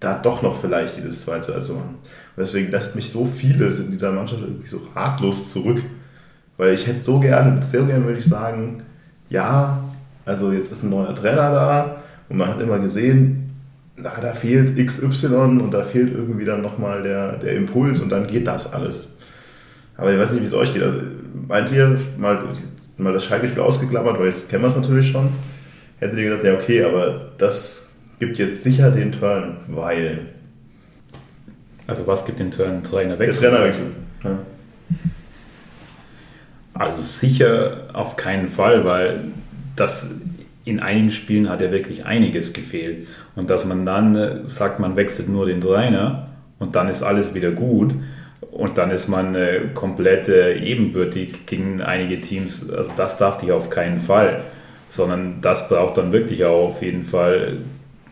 [0.00, 1.96] da doch noch vielleicht dieses 2 zu 1 zu machen.
[1.96, 5.82] Und deswegen lässt mich so vieles in dieser Mannschaft irgendwie so ratlos zurück.
[6.56, 8.82] Weil ich hätte so gerne, sehr gerne würde ich sagen,
[9.28, 9.78] ja,
[10.24, 11.96] also jetzt ist ein neuer Trainer da
[12.30, 13.50] und man hat immer gesehen,
[13.96, 18.26] na, da fehlt XY und da fehlt irgendwie dann nochmal der, der Impuls und dann
[18.26, 19.18] geht das alles.
[20.00, 20.82] Aber ich weiß nicht, wie es euch geht.
[20.82, 20.98] Also
[21.46, 22.42] meint ihr, mal,
[22.96, 25.28] mal das Schalke-Spiel ausgeklammert, weil jetzt kennen wir es natürlich schon,
[25.98, 30.20] hättet ihr gesagt, ja okay, aber das gibt jetzt sicher den Turn, weil...
[31.86, 32.82] Also was gibt den Turn?
[32.82, 33.40] Trainerwechsel?
[33.42, 33.86] Der Trainerwechsel,
[34.24, 34.38] ja.
[36.72, 39.24] Also sicher auf keinen Fall, weil
[39.76, 40.20] das
[40.64, 43.06] in einigen Spielen hat ja wirklich einiges gefehlt.
[43.36, 47.50] Und dass man dann sagt, man wechselt nur den Trainer und dann ist alles wieder
[47.50, 47.94] gut
[48.40, 52.70] und dann ist man äh, komplett äh, ebenbürtig gegen einige Teams.
[52.70, 54.44] Also das dachte ich auf keinen Fall,
[54.88, 57.58] sondern das braucht dann wirklich auch auf jeden Fall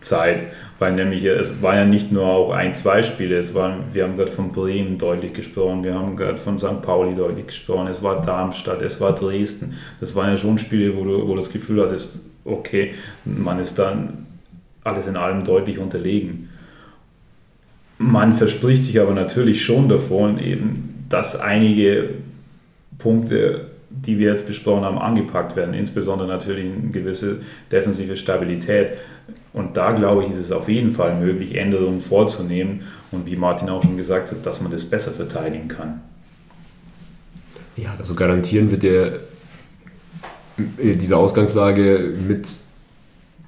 [0.00, 0.44] Zeit.
[0.78, 4.16] Weil nämlich es war ja nicht nur auch ein, zwei Spiele, es waren, wir haben
[4.16, 6.82] gerade von Bremen deutlich gesprochen, wir haben gerade von St.
[6.82, 9.74] Pauli deutlich gesprochen, es war Darmstadt, es war Dresden.
[9.98, 13.76] Das waren ja schon Spiele, wo du, wo du das Gefühl hattest, okay, man ist
[13.78, 14.26] dann
[14.84, 16.47] alles in allem deutlich unterlegen.
[17.98, 22.10] Man verspricht sich aber natürlich schon davon, eben, dass einige
[22.98, 25.74] Punkte die wir jetzt besprochen haben, angepackt werden.
[25.74, 27.40] Insbesondere natürlich eine gewisse
[27.72, 28.92] defensive Stabilität.
[29.52, 32.82] Und da glaube ich, ist es auf jeden Fall möglich, Änderungen vorzunehmen.
[33.10, 36.02] Und wie Martin auch schon gesagt hat, dass man das besser verteidigen kann.
[37.76, 39.20] Ja, also garantieren wird der
[40.76, 42.48] diese Ausgangslage mit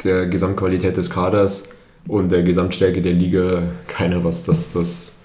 [0.05, 1.69] der Gesamtqualität des Kaders
[2.09, 5.19] und der Gesamtstärke der Liga keiner was, dass das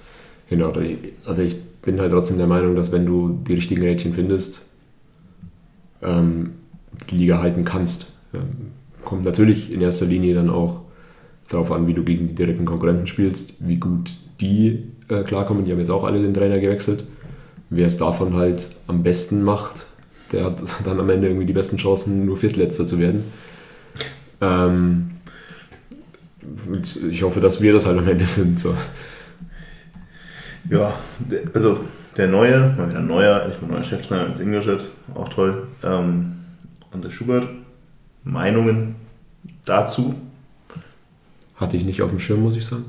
[0.47, 0.79] hinhaut.
[1.25, 4.65] Also ich bin halt trotzdem der Meinung, dass wenn du die richtigen Rädchen findest,
[6.01, 6.51] ähm,
[7.09, 8.07] die Liga halten kannst.
[8.33, 8.71] Ähm,
[9.03, 10.81] kommt natürlich in erster Linie dann auch
[11.49, 15.65] darauf an, wie du gegen die direkten Konkurrenten spielst, wie gut die äh, klarkommen.
[15.65, 17.05] Die haben jetzt auch alle den Trainer gewechselt.
[17.69, 19.85] Wer es davon halt am besten macht,
[20.31, 23.23] der hat dann am Ende irgendwie die besten Chancen, nur Viertletzter zu werden.
[24.41, 25.11] Ähm,
[27.09, 28.59] ich hoffe, dass wir das halt am Ende sind.
[28.59, 28.75] So.
[30.69, 30.93] Ja,
[31.53, 31.79] also
[32.17, 35.67] der neue, mal wieder neuer, ich bin neuer Cheftrainer als Ingolstadt, auch toll.
[35.83, 36.33] Ähm,
[36.93, 37.47] André Schubert,
[38.23, 38.95] Meinungen
[39.65, 40.15] dazu?
[41.55, 42.85] Hatte ich nicht auf dem Schirm, muss ich sagen.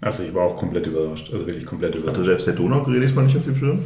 [0.00, 2.16] Also ich war auch komplett überrascht, also wirklich komplett überrascht.
[2.16, 3.80] Hatte selbst der Donaugree diesmal nicht auf dem Schirm?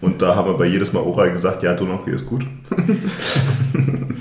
[0.00, 2.46] Und da haben wir bei jedes Mal Oral gesagt, ja, Donaugree ist gut.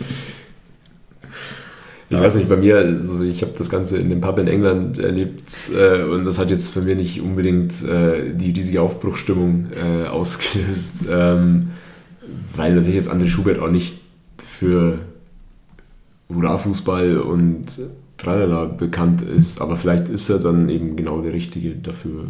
[2.11, 4.97] Ich weiß nicht, bei mir, also ich habe das Ganze in dem Pub in England
[4.97, 10.07] erlebt äh, und das hat jetzt für mich nicht unbedingt äh, die riesige Aufbruchsstimmung äh,
[10.07, 11.69] ausgelöst, ähm,
[12.55, 14.01] weil natürlich jetzt André Schubert auch nicht
[14.43, 14.97] für
[16.29, 17.65] Hurra-Fußball und
[18.17, 22.25] Tralala bekannt ist, aber vielleicht ist er dann eben genau der Richtige dafür.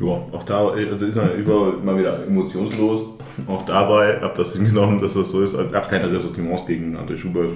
[0.00, 3.18] Ja, auch da also ist man über, mal wieder emotionslos.
[3.46, 5.52] Auch dabei habe das hingenommen, dass das so ist.
[5.52, 7.50] Ich habe keine Ressentiments gegen André Schubert.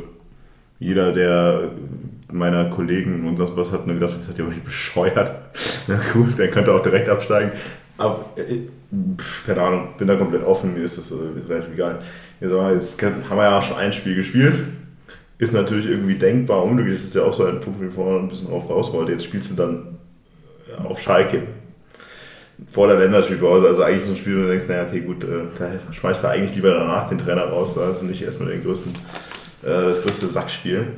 [0.79, 1.71] Jeder, der
[2.31, 5.33] meiner Kollegen und das was hat mir gedacht, ich seid ihr nicht bescheuert.
[5.87, 7.53] Na gut, dann könnte er auch direkt absteigen.
[7.97, 8.69] Aber äh,
[9.17, 12.01] pff, keine Ahnung, bin da komplett offen, mir ist das äh, ist relativ egal.
[12.41, 12.53] Jetzt
[13.03, 14.55] haben wir ja schon ein Spiel gespielt.
[15.39, 16.97] Ist natürlich irgendwie denkbar unglücklich.
[16.97, 19.13] Das ist ja auch so ein Punkt, wie vorher ein bisschen drauf raus wollte.
[19.13, 19.99] Jetzt spielst du dann
[20.69, 21.43] äh, auf Schalke
[22.71, 23.67] vor der Länderspielpause.
[23.67, 26.29] Also eigentlich so ein Spiel, wo du denkst, naja, okay, gut, äh, da schmeißt du
[26.29, 28.93] eigentlich lieber danach den Trainer raus, da hast du nicht erstmal den größten,
[29.63, 30.89] äh, das größte Sackspiel.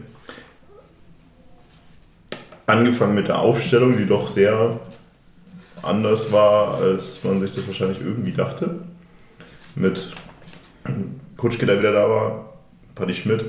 [2.67, 4.81] Angefangen mit der Aufstellung, die doch sehr
[5.83, 8.81] anders war, als man sich das wahrscheinlich irgendwie dachte.
[9.77, 10.11] Mit
[11.37, 12.55] Kutschke, der wieder da war,
[12.95, 13.45] Paddy Schmidt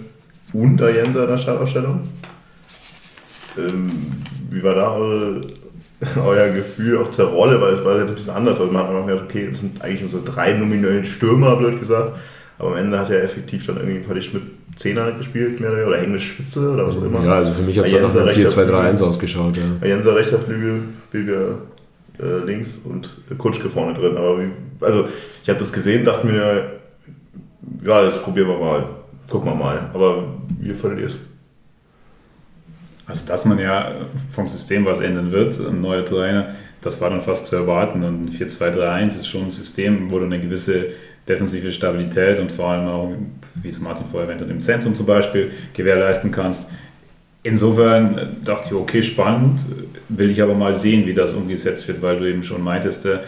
[0.54, 2.08] und der Jenser in der Startaufstellung.
[3.58, 3.90] Ähm,
[4.52, 5.42] wie war da eure
[6.26, 8.60] euer Gefühl auch zur Rolle, weil es war ein bisschen anders.
[8.60, 12.18] Also man hat einfach gedacht, okay, das sind eigentlich unsere drei nominellen Stürmer, blöd gesagt.
[12.60, 14.44] Aber am Ende hat er effektiv dann irgendwie Paddy Schmidt
[14.76, 17.24] Zehner gespielt, mehr oder oder hängende Spitze oder was auch immer.
[17.24, 19.58] Ja, also für mich hat es nach 4-2-3-1 ausgeschaut.
[19.58, 19.88] Ja.
[19.88, 20.82] Jenser rechter Flügel,
[21.12, 21.58] Bilger
[22.20, 24.18] äh, links und Kutschke vorne drin.
[24.18, 24.50] Aber wie,
[24.82, 25.08] also
[25.42, 26.72] ich habe das gesehen, dachte mir,
[27.84, 28.90] ja, das probieren wir mal.
[29.30, 29.90] Gucken wir mal.
[29.94, 30.26] Aber
[30.60, 31.20] wie fandet ihr es?
[33.08, 33.96] Also, dass man ja
[34.32, 36.50] vom System was ändern wird, ein neuer Trainer,
[36.82, 38.04] das war dann fast zu erwarten.
[38.04, 40.88] Und 4-2-3-1 ist schon ein System, wo du eine gewisse
[41.28, 43.12] defensive Stabilität und vor allem auch,
[43.56, 46.70] wie es Martin vorher erwähnt hat, im Zentrum zum Beispiel gewährleisten kannst.
[47.44, 49.62] Insofern dachte ich, okay, spannend,
[50.10, 53.20] will ich aber mal sehen, wie das umgesetzt wird, weil du eben schon meintest, äh,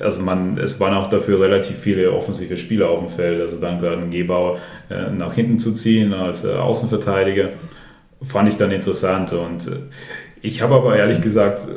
[0.00, 3.80] also man, es waren auch dafür relativ viele offensive Spieler auf dem Feld, also dann
[3.80, 4.58] gerade einen Gebauer
[4.88, 7.50] äh, nach hinten zu ziehen als äh, Außenverteidiger
[8.22, 9.32] fand ich dann interessant.
[9.32, 9.76] Und äh,
[10.42, 11.68] ich habe aber ehrlich gesagt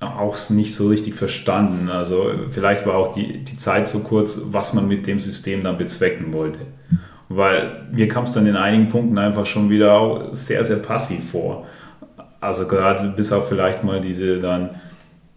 [0.00, 1.88] auch nicht so richtig verstanden.
[1.88, 5.78] Also vielleicht war auch die, die Zeit so kurz, was man mit dem System dann
[5.78, 6.60] bezwecken wollte.
[7.28, 11.30] Weil mir kam es dann in einigen Punkten einfach schon wieder auch sehr, sehr passiv
[11.30, 11.66] vor.
[12.40, 14.70] Also gerade bis auf vielleicht mal diese dann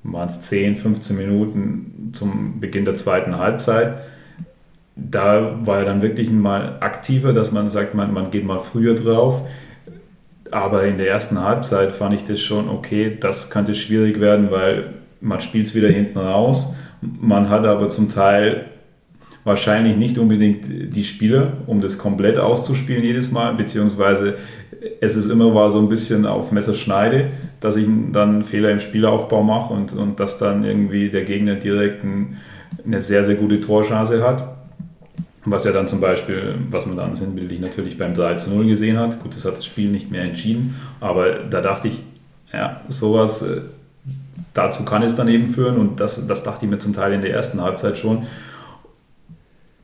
[0.03, 3.95] waren es 10, 15 Minuten zum Beginn der zweiten Halbzeit.
[4.95, 8.95] Da war er dann wirklich mal aktiver, dass man sagt, man, man geht mal früher
[8.95, 9.41] drauf.
[10.51, 14.93] Aber in der ersten Halbzeit fand ich das schon okay, das könnte schwierig werden, weil
[15.21, 16.75] man spielt es wieder hinten raus.
[17.01, 18.65] Man hat aber zum Teil
[19.43, 24.35] wahrscheinlich nicht unbedingt die Spieler, um das komplett auszuspielen jedes Mal, beziehungsweise
[25.01, 27.29] es ist immer war so ein bisschen auf Messerschneide,
[27.59, 32.03] dass ich dann Fehler im Spielaufbau mache und, und dass dann irgendwie der Gegner direkt
[32.03, 32.37] ein,
[32.85, 34.54] eine sehr, sehr gute Torchance hat.
[35.45, 38.97] Was ja dann zum Beispiel, was man dann sinnbildlich natürlich beim 3 zu 0 gesehen
[38.97, 39.21] hat.
[39.21, 42.01] Gut, das hat das Spiel nicht mehr entschieden, aber da dachte ich,
[42.51, 43.61] ja, sowas, äh,
[44.53, 47.21] dazu kann es dann eben führen und das, das dachte ich mir zum Teil in
[47.21, 48.25] der ersten Halbzeit schon.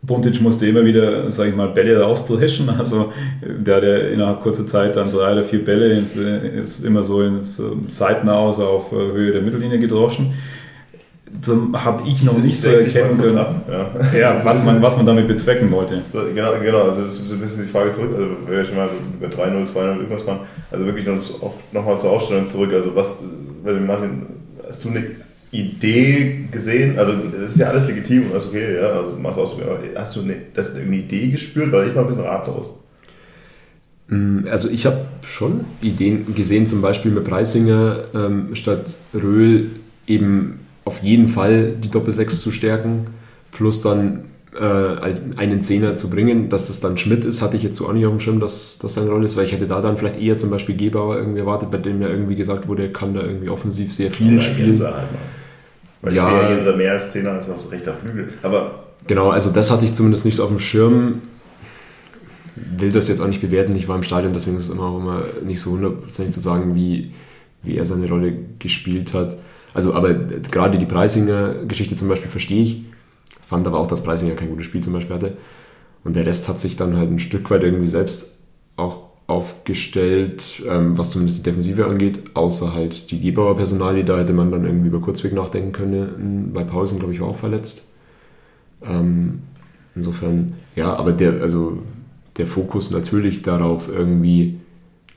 [0.04, 2.67] Buntic musste immer wieder, sage ich mal, Bälle rausdreschen.
[2.79, 7.04] Also der hat ja innerhalb kurzer Zeit dann drei oder vier Bälle ins, ist immer
[7.04, 10.33] so ins Seitenaus auf Höhe der Mittellinie gedroschen
[11.73, 13.92] habe ich noch nicht so erkennen können, ja.
[14.17, 14.42] ja.
[14.46, 16.02] was, man, was man damit bezwecken wollte.
[16.12, 18.90] Genau, genau also das ist ein bisschen die Frage zurück, also wenn wir schon mal
[19.19, 21.17] bei 3-0, 2-0 irgendwas machen, also wirklich noch,
[21.71, 23.23] noch mal zur Aufstellung zurück, also was,
[23.63, 24.25] wenn Martin,
[24.67, 25.04] hast du eine
[25.52, 29.44] Idee gesehen, also das ist ja alles legitim und alles okay, ja, also machst du
[29.44, 32.84] aber hast du eine, das eine Idee gespürt, weil ich war ein bisschen ratlos.
[34.08, 39.71] Mm, also ich habe schon Ideen gesehen, zum Beispiel mit Preisinger ähm, statt Röhl
[40.08, 43.08] eben auf jeden Fall die Doppel-6 zu stärken,
[43.52, 44.25] plus dann
[44.60, 47.94] äh, einen Zehner zu bringen, dass das dann Schmidt ist, hatte ich jetzt so auch
[47.94, 50.19] nicht auf dem Schirm, dass das seine Rolle ist, weil ich hätte da dann vielleicht
[50.19, 53.21] eher zum Beispiel Gebauer irgendwie erwartet, bei dem ja irgendwie gesagt wurde, er kann da
[53.21, 54.79] irgendwie offensiv sehr viel Oder spielen.
[54.79, 55.08] Halt
[56.02, 58.29] weil ja, ich sehe Jenser mehr als Zehner als das rechter Flügel.
[58.42, 61.21] Aber genau, also das hatte ich zumindest nicht so auf dem Schirm.
[62.56, 64.98] Will das jetzt auch nicht bewerten, ich war im Stadion, deswegen ist es immer auch
[64.98, 67.13] immer nicht so hundertprozentig zu sagen, wie,
[67.63, 69.38] wie er seine Rolle gespielt hat.
[69.74, 72.86] Also, aber gerade die Preisinger-Geschichte zum Beispiel verstehe ich.
[73.48, 75.38] Fand aber auch, dass Preisinger kein gutes Spiel zum Beispiel hatte.
[76.04, 78.38] Und der Rest hat sich dann halt ein Stück weit irgendwie selbst
[78.76, 84.34] auch aufgestellt, ähm, was zumindest die Defensive angeht, außer halt die Gebauer Personalie, da hätte
[84.34, 86.52] man dann irgendwie über Kurzweg nachdenken können.
[86.54, 87.88] Bei Pausen, glaube ich, war auch verletzt.
[88.84, 89.44] Ähm,
[89.96, 91.80] insofern, ja, aber der, also
[92.38, 94.60] der Fokus natürlich darauf, irgendwie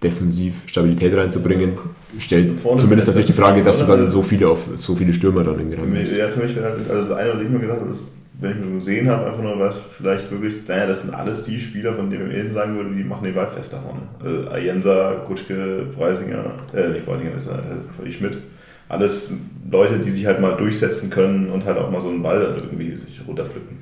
[0.04, 1.72] defensiv Stabilität reinzubringen,
[2.18, 5.42] stellt Vorne zumindest natürlich die Frage, dass du dann so viele auf so viele Stürmer
[5.42, 7.80] dann irgendwie haben Ja, für mich wäre halt, also das eine, was ich mir gedacht
[7.80, 11.14] habe, ist, wenn ich mir gesehen habe, einfach nur was, vielleicht wirklich, naja, das sind
[11.14, 14.02] alles die Spieler, von denen ich sagen würde, die machen den Ball fest da vorne.
[14.22, 18.38] Also Ayensa, Kutschke, Preisinger, äh, nicht Preisinger, das ist äh, Schmidt.
[18.88, 19.32] Alles
[19.70, 22.94] Leute, die sich halt mal durchsetzen können und halt auch mal so einen Ball irgendwie
[22.96, 23.78] sich runterpflücken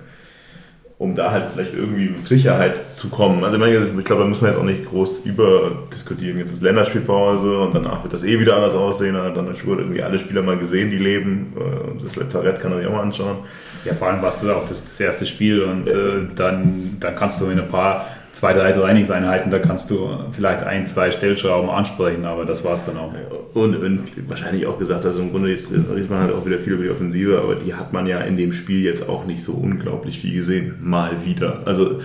[1.02, 3.42] um da halt vielleicht irgendwie in Sicherheit zu kommen.
[3.42, 6.38] Also ich, glaube, da muss man jetzt auch nicht groß überdiskutieren.
[6.38, 9.14] Jetzt ist Länderspielpause und danach wird das eh wieder anders aussehen.
[9.14, 11.54] Dann hat irgendwie alle Spieler mal gesehen, die leben.
[11.58, 13.38] Äh, das Lazarett kann er sich auch mal anschauen.
[13.84, 15.92] Ja, vor allem war es auch das, das erste Spiel und ja.
[15.92, 20.62] äh, dann, dann kannst du in ein paar zwei, drei Trainingseinheiten, da kannst du vielleicht
[20.62, 23.12] ein, zwei Stellschrauben ansprechen, aber das war es dann auch.
[23.54, 26.74] Und, und, wahrscheinlich auch gesagt, also im Grunde jetzt redet man halt auch wieder viel
[26.74, 29.52] über die Offensive, aber die hat man ja in dem Spiel jetzt auch nicht so
[29.52, 30.76] unglaublich viel gesehen.
[30.80, 31.62] Mal wieder.
[31.66, 32.00] Also,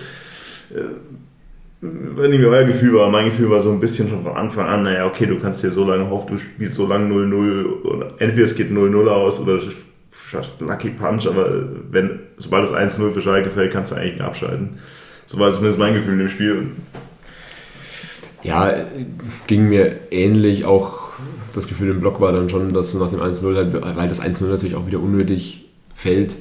[0.74, 0.82] äh,
[1.80, 4.82] wenn nicht euer Gefühl war, mein Gefühl war so ein bisschen schon von Anfang an,
[4.82, 8.44] naja, okay, du kannst dir so lange hoffen, du spielst so lange 0-0 und entweder
[8.44, 9.70] es geht 0-0 aus oder du
[10.10, 14.20] schaffst einen Lucky Punch, aber wenn, sobald es 1-0 für Schalke fällt, kannst du eigentlich
[14.20, 14.78] abschalten.
[15.28, 16.70] So war zumindest mein Gefühl dem Spiel.
[18.42, 18.86] Ja,
[19.46, 20.64] ging mir ähnlich.
[20.64, 21.10] Auch
[21.54, 24.46] das Gefühl im Block war dann schon, dass nach dem 1-0 halt, weil das 1-0
[24.46, 26.34] natürlich auch wieder unnötig fällt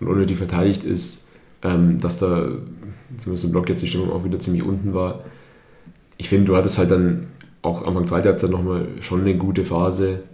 [0.00, 1.28] und unnötig verteidigt ist,
[1.62, 2.48] ähm, dass da
[3.16, 5.24] zumindest im Block jetzt die Stimmung auch wieder ziemlich unten war.
[6.18, 7.28] Ich finde, du hattest halt dann
[7.62, 10.24] auch Anfang zweiter Halbzeit nochmal schon eine gute Phase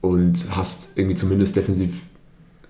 [0.00, 2.04] und hast irgendwie zumindest defensiv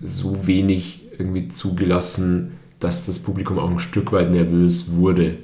[0.01, 2.53] so wenig irgendwie zugelassen,
[2.85, 5.37] dass das Publikum auch ein Stück weit nervös wurde.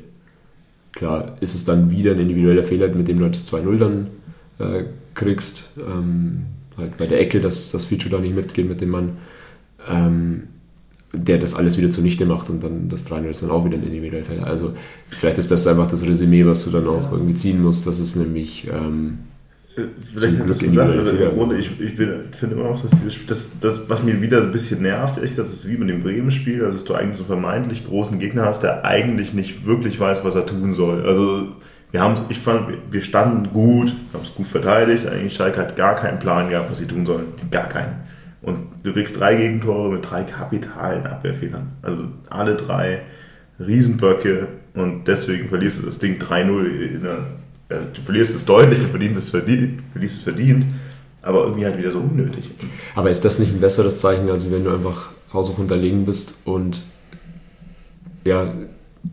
[0.92, 4.08] Klar ist es dann wieder ein individueller Fehler, mit dem du das 2-0 dann
[4.60, 4.84] äh,
[5.16, 5.72] kriegst.
[5.80, 6.44] Ähm,
[6.78, 9.18] halt bei der Ecke, dass das Feature da nicht mitgeht mit dem Mann,
[9.90, 10.44] ähm,
[11.14, 13.84] der das alles wieder zunichte macht und dann das 3-0 ist dann auch wieder ein
[13.84, 14.46] individueller Fehler.
[14.46, 14.74] Also
[15.10, 18.16] vielleicht ist das einfach das Resümee, was du dann auch irgendwie ziehen musst, dass es
[18.16, 19.18] nämlich ähm,
[19.74, 23.60] Vielleicht hat das gesagt, also im Grunde, ich, ich finde immer noch, dass dieses, das,
[23.60, 26.84] das, was mir wieder ein bisschen nervt, ehrlich gesagt, ist wie mit dem Bremen-Spiel, dass
[26.84, 30.74] du eigentlich so vermeintlich großen Gegner hast, der eigentlich nicht wirklich weiß, was er tun
[30.74, 31.06] soll.
[31.06, 31.48] Also
[31.92, 35.96] wir haben, ich fand, wir standen gut, haben es gut verteidigt, eigentlich Schalke hat gar
[35.96, 37.28] keinen Plan gehabt, was sie tun sollen.
[37.50, 37.96] Gar keinen.
[38.42, 41.74] Und du kriegst drei Gegentore mit drei kapitalen Abwehrfehlern.
[41.82, 43.02] Also alle drei
[43.60, 47.26] Riesenböcke und deswegen verlierst du das Ding 3-0 in der
[47.80, 50.66] du verlierst es deutlich, du verdienst es verdient, verlierst es verdient,
[51.22, 52.52] aber irgendwie halt wieder so unnötig.
[52.96, 56.82] Aber ist das nicht ein besseres Zeichen, als wenn du einfach haushoch unterlegen bist und
[58.24, 58.54] ja,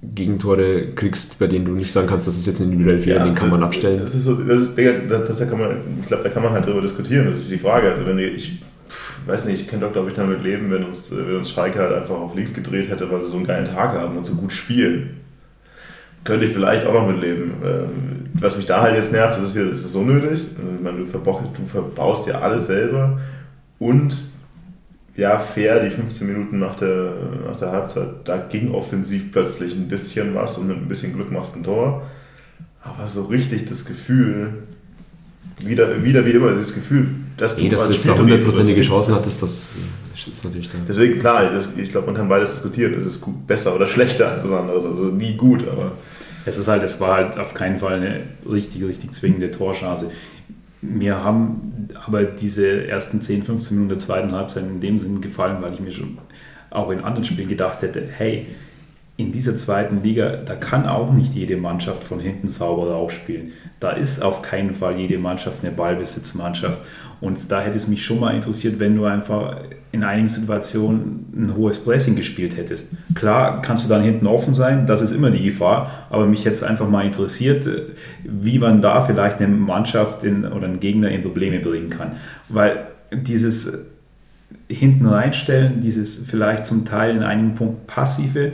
[0.02, 3.24] Gegentore kriegst, bei denen du nicht sagen kannst, das ist jetzt ein individueller Fehler, ja,
[3.24, 3.98] den kann man abstellen.
[3.98, 4.78] Das ist so, das ist,
[5.08, 7.30] das, das kann man, ich glaube, da kann man halt drüber diskutieren.
[7.30, 7.88] Das ist die Frage.
[7.88, 8.60] Also wenn ich,
[9.24, 11.94] weiß nicht, ich könnte doch, glaube ich, damit leben, wenn uns, wenn uns Schalke halt
[11.94, 14.52] einfach auf links gedreht hätte, weil sie so einen geilen Tag haben und so gut
[14.52, 15.20] spielen
[16.28, 17.54] könnte ich vielleicht auch noch mitleben.
[17.64, 17.88] Ähm,
[18.34, 20.46] was mich da halt jetzt nervt, ist, es ist unnötig.
[20.76, 23.18] Ich meine, du, du verbaust dir alles selber
[23.78, 24.16] und
[25.16, 27.12] ja, fair, die 15 Minuten nach der,
[27.44, 31.32] nach der Halbzeit, da ging offensiv plötzlich ein bisschen was und mit ein bisschen Glück
[31.32, 32.06] machst du ein Tor.
[32.82, 34.52] Aber so richtig das Gefühl,
[35.58, 39.42] wieder, wieder wie immer, dieses Gefühl, dass du, nee, dass du jetzt hundertprozentige Chancen hattest,
[39.42, 39.72] das
[40.26, 40.78] ist natürlich da.
[40.86, 42.94] Deswegen, klar, das, ich glaube, man kann beides diskutieren.
[42.94, 44.84] Es ist gut, besser oder schlechter als was anderes.
[44.84, 45.92] Also nie gut, aber
[46.46, 50.10] es ist halt, es war halt auf keinen Fall eine richtig, richtig zwingende Torchance.
[50.80, 55.58] Wir haben aber diese ersten 10, 15 Minuten der zweiten Halbzeit in dem Sinn gefallen,
[55.60, 56.18] weil ich mir schon
[56.70, 58.46] auch in anderen Spielen gedacht hätte, hey,
[59.16, 63.52] in dieser zweiten Liga, da kann auch nicht jede Mannschaft von hinten sauber aufspielen.
[63.80, 66.80] Da ist auf keinen Fall jede Mannschaft eine Ballbesitzmannschaft.
[67.20, 69.56] Und da hätte es mich schon mal interessiert, wenn du einfach
[69.90, 72.92] in einigen Situationen ein hohes Pressing gespielt hättest.
[73.14, 76.54] Klar kannst du dann hinten offen sein, das ist immer die Gefahr, aber mich hätte
[76.54, 77.68] es einfach mal interessiert,
[78.24, 82.12] wie man da vielleicht eine Mannschaft in, oder einen Gegner in Probleme bringen kann.
[82.48, 83.86] Weil dieses
[84.68, 88.52] hinten reinstellen, dieses vielleicht zum Teil in einigen Punkten passive,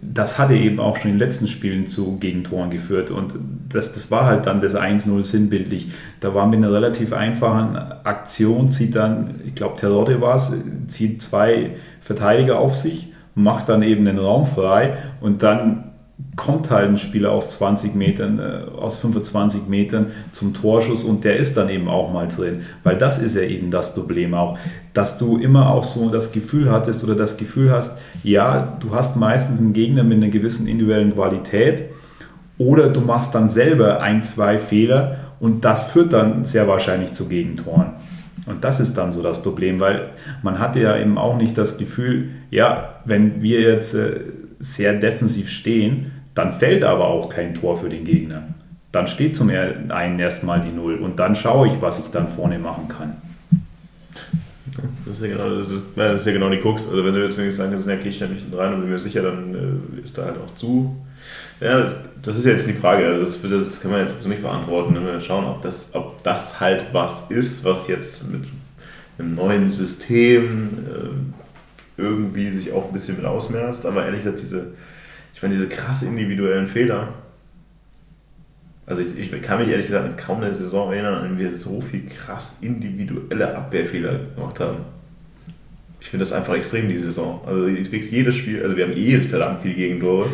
[0.00, 3.10] das hatte eben auch schon in den letzten Spielen zu Gegentoren geführt.
[3.10, 5.88] Und das, das war halt dann das 1-0 sinnbildlich.
[6.20, 10.52] Da war mit einer relativ einfachen Aktion, zieht dann, ich glaube, Terodde war es,
[10.88, 15.87] zieht zwei Verteidiger auf sich, macht dann eben den Raum frei und dann
[16.38, 21.36] kommt halt ein Spieler aus 20 Metern, äh, aus 25 Metern zum Torschuss und der
[21.36, 22.62] ist dann eben auch mal drin.
[22.84, 24.56] Weil das ist ja eben das Problem auch,
[24.94, 29.16] dass du immer auch so das Gefühl hattest oder das Gefühl hast, ja, du hast
[29.16, 31.90] meistens einen Gegner mit einer gewissen individuellen Qualität
[32.56, 37.28] oder du machst dann selber ein, zwei Fehler und das führt dann sehr wahrscheinlich zu
[37.28, 37.92] Gegentoren.
[38.46, 40.10] Und das ist dann so das Problem, weil
[40.42, 44.20] man hatte ja eben auch nicht das Gefühl, ja, wenn wir jetzt äh,
[44.58, 48.44] sehr defensiv stehen, dann fällt aber auch kein Tor für den Gegner.
[48.92, 52.58] Dann steht zum einen erstmal die Null und dann schaue ich, was ich dann vorne
[52.58, 53.16] machen kann.
[55.04, 56.88] Das ist ja genau, das ist, das ist ja genau die Krux.
[56.88, 58.90] Also wenn du jetzt wenigstens sagen kannst, ja, okay, ich stelle mich rein und bin
[58.90, 59.54] mir sicher, dann
[59.96, 60.96] äh, ist da halt auch zu.
[61.60, 63.04] Ja, das, das, ist jetzt die Frage.
[63.06, 64.94] Also das, das kann man jetzt nicht beantworten.
[64.94, 68.44] Wenn wir schauen, ob das, ob das halt was ist, was jetzt mit
[69.18, 73.84] einem neuen System äh, irgendwie sich auch ein bisschen mit ausmerzt.
[73.86, 74.72] Aber ehrlich gesagt, diese,
[75.38, 77.14] ich meine, diese krass individuellen Fehler.
[78.86, 81.80] Also ich, ich kann mich ehrlich gesagt an kaum eine Saison erinnern, an wir so
[81.80, 84.78] viel krass individuelle Abwehrfehler gemacht haben.
[86.00, 87.40] Ich finde das einfach extrem, die Saison.
[87.46, 90.26] Also du kriegst jedes Spiel, also wir haben eh verdammt viele Gegentore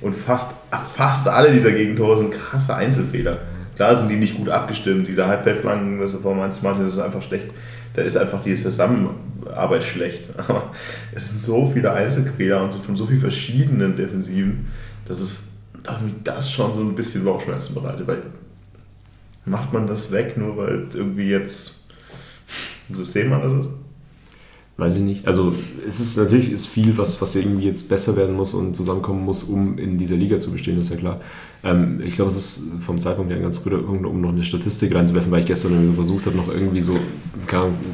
[0.00, 0.54] und fast,
[0.94, 3.40] fast alle dieser Gegentore sind krasse Einzelfehler.
[3.82, 7.20] Klar sind die nicht gut abgestimmt, diese Halbfeldflanken, du vorhin meinst, Martin, das ist einfach
[7.20, 7.48] schlecht.
[7.94, 10.30] Da ist einfach die Zusammenarbeit schlecht.
[10.36, 10.70] Aber
[11.10, 14.68] es sind so viele Einzelfehler und von so vielen verschiedenen Defensiven,
[15.04, 18.06] dass, es, dass mich das schon so ein bisschen Bauchschmerzen bereitet.
[18.06, 18.22] Weil
[19.46, 21.80] macht man das weg, nur weil irgendwie jetzt
[22.88, 23.70] ein System anders ist?
[24.76, 25.26] Weiß ich nicht.
[25.26, 25.54] Also
[25.86, 29.42] es ist natürlich ist viel, was, was irgendwie jetzt besser werden muss und zusammenkommen muss,
[29.42, 31.20] um in dieser Liga zu bestehen, ist ja klar.
[31.62, 34.44] Ähm, ich glaube, es ist vom Zeitpunkt her ein ganz guter Punkt, um noch eine
[34.44, 36.96] Statistik reinzuwerfen, weil ich gestern irgendwie so versucht habe, noch irgendwie so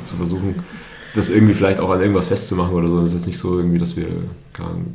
[0.03, 0.55] zu versuchen,
[1.15, 3.01] das irgendwie vielleicht auch an irgendwas festzumachen oder so.
[3.01, 4.07] Das ist jetzt nicht so irgendwie, dass wir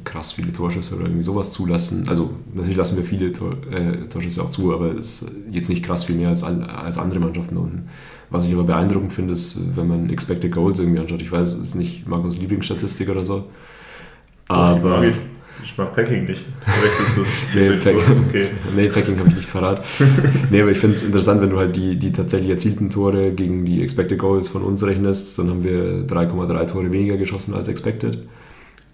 [0.04, 2.06] krass viele Torschüsse oder irgendwie sowas zulassen.
[2.08, 5.84] Also natürlich lassen wir viele Tor, äh, Torschüsse auch zu, aber es ist jetzt nicht
[5.84, 7.90] krass viel mehr als, als andere Mannschaften unten.
[8.30, 11.22] Was ich aber beeindruckend finde, ist, wenn man Expected Goals irgendwie anschaut.
[11.22, 13.46] Ich weiß, es ist nicht Markus Lieblingsstatistik oder so.
[14.48, 15.06] Aber.
[15.06, 15.16] Ich,
[15.64, 16.46] ich mag Packing nicht.
[16.66, 17.28] Du wechselst das.
[17.56, 18.48] nee, Packing, okay.
[18.76, 19.84] nee, Packing habe ich nicht verraten.
[20.50, 23.66] nee, aber ich finde es interessant, wenn du halt die, die tatsächlich erzielten Tore gegen
[23.66, 28.20] die Expected Goals von uns rechnest, dann haben wir 3,3 Tore weniger geschossen als Expected.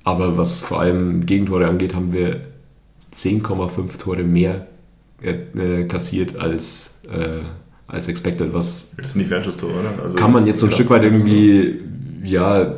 [0.04, 2.42] Aber was vor allem Gegentore angeht, haben wir
[3.14, 4.68] 10,5 Tore mehr
[5.22, 7.42] äh, kassiert als, äh,
[7.88, 8.54] als expected.
[8.54, 10.04] Was das sind die Fernschusstore, oder?
[10.04, 11.80] Also kann man jetzt so ein Stück weit irgendwie
[12.24, 12.76] ja,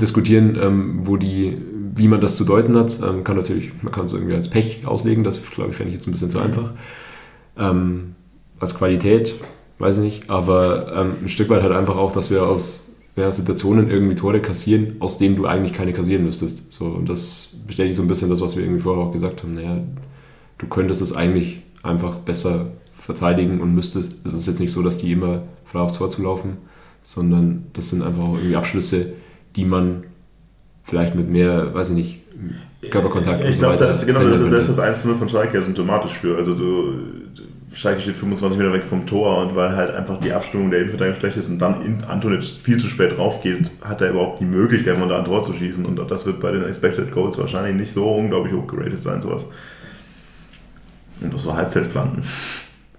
[0.00, 1.56] diskutieren, ähm, wo die,
[1.96, 2.98] wie man das zu deuten hat.
[3.02, 5.96] Ähm, kann natürlich, man kann es irgendwie als Pech auslegen, das glaube ich, fände ich
[5.96, 6.44] jetzt ein bisschen zu mhm.
[6.44, 6.72] einfach.
[7.56, 8.14] Ähm,
[8.58, 9.34] als Qualität,
[9.78, 13.30] weiß ich nicht, aber ähm, ein Stück weit halt einfach auch, dass wir aus ja,
[13.30, 16.72] Situationen irgendwie Tore kassieren, aus denen du eigentlich keine kassieren müsstest.
[16.72, 19.54] So, und das bestätigt so ein bisschen das, was wir irgendwie vorher auch gesagt haben.
[19.54, 19.82] Naja,
[20.58, 24.16] du könntest es eigentlich einfach besser verteidigen und müsstest.
[24.24, 26.56] Es ist jetzt nicht so, dass die immer frei aufs Tor zulaufen,
[27.02, 29.12] sondern das sind einfach auch irgendwie Abschlüsse,
[29.54, 30.04] die man
[30.84, 32.20] vielleicht mit mehr, weiß ich nicht,
[32.90, 33.86] Körperkontakt ich und so glaube, weiter.
[33.86, 36.36] Das, genau, das, das ist das 1-0 von Schalke ja symptomatisch für.
[36.36, 36.94] Also du,
[37.72, 41.18] Schalke steht 25 Meter weg vom Tor und weil halt einfach die Abstimmung der Innenverteidigung
[41.18, 44.44] schlecht ist und dann in Antonic viel zu spät drauf geht, hat er überhaupt die
[44.44, 47.74] Möglichkeit, von da ein Tor zu schießen und das wird bei den Expected Goals wahrscheinlich
[47.74, 49.48] nicht so unglaublich hoch geratet sein, sowas.
[51.20, 52.22] Und auch so Halbfeldflanken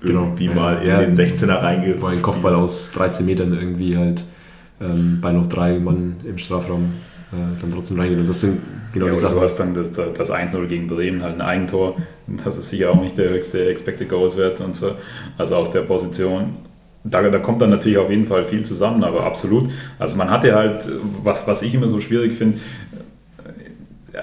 [0.01, 0.23] genau.
[0.23, 2.01] irgendwie mal in ja, den 16er reingeht.
[2.01, 4.25] Wo ein Kopfball aus 13 Metern irgendwie halt
[4.81, 6.93] ähm, bei noch drei Mann im Strafraum
[7.31, 8.19] dann trotzdem reingeht.
[8.19, 8.59] Und das sind
[8.93, 9.35] genau ja, die Sachen.
[9.35, 11.97] Du hast dann das, das 1-0 gegen Bremen, halt ein Eigentor.
[12.43, 14.91] Das ist sicher auch nicht der höchste Expected Goals Wert und so.
[15.37, 16.57] Also aus der Position
[17.05, 19.69] da, da, kommt dann natürlich auf jeden Fall viel zusammen, aber absolut.
[19.99, 20.89] Also man hatte halt,
[21.23, 22.59] was, was ich immer so schwierig finde,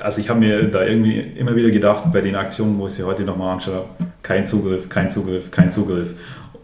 [0.00, 3.04] also ich habe mir da irgendwie immer wieder gedacht, bei den Aktionen, wo ich sie
[3.04, 6.14] heute nochmal angeschaut habe, kein Zugriff, kein Zugriff, kein Zugriff.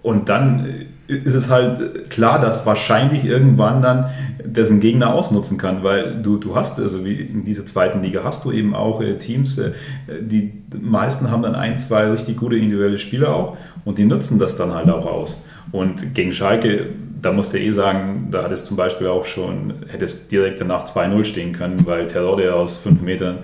[0.02, 0.66] Und dann
[1.08, 4.10] ist es halt klar, dass wahrscheinlich irgendwann dann
[4.44, 8.44] dessen Gegner ausnutzen kann, weil du, du hast, also wie in dieser zweiten Liga, hast
[8.44, 9.72] du eben auch äh, Teams, äh,
[10.20, 13.56] die meisten haben dann ein, zwei richtig gute individuelle Spieler auch
[13.86, 15.46] und die nutzen das dann halt auch aus.
[15.72, 16.86] Und gegen Schalke,
[17.20, 20.60] da musst du eh sagen, da hat es zum Beispiel auch schon, hätte es direkt
[20.60, 23.38] danach 2-0 stehen können, weil Terror aus 5 Metern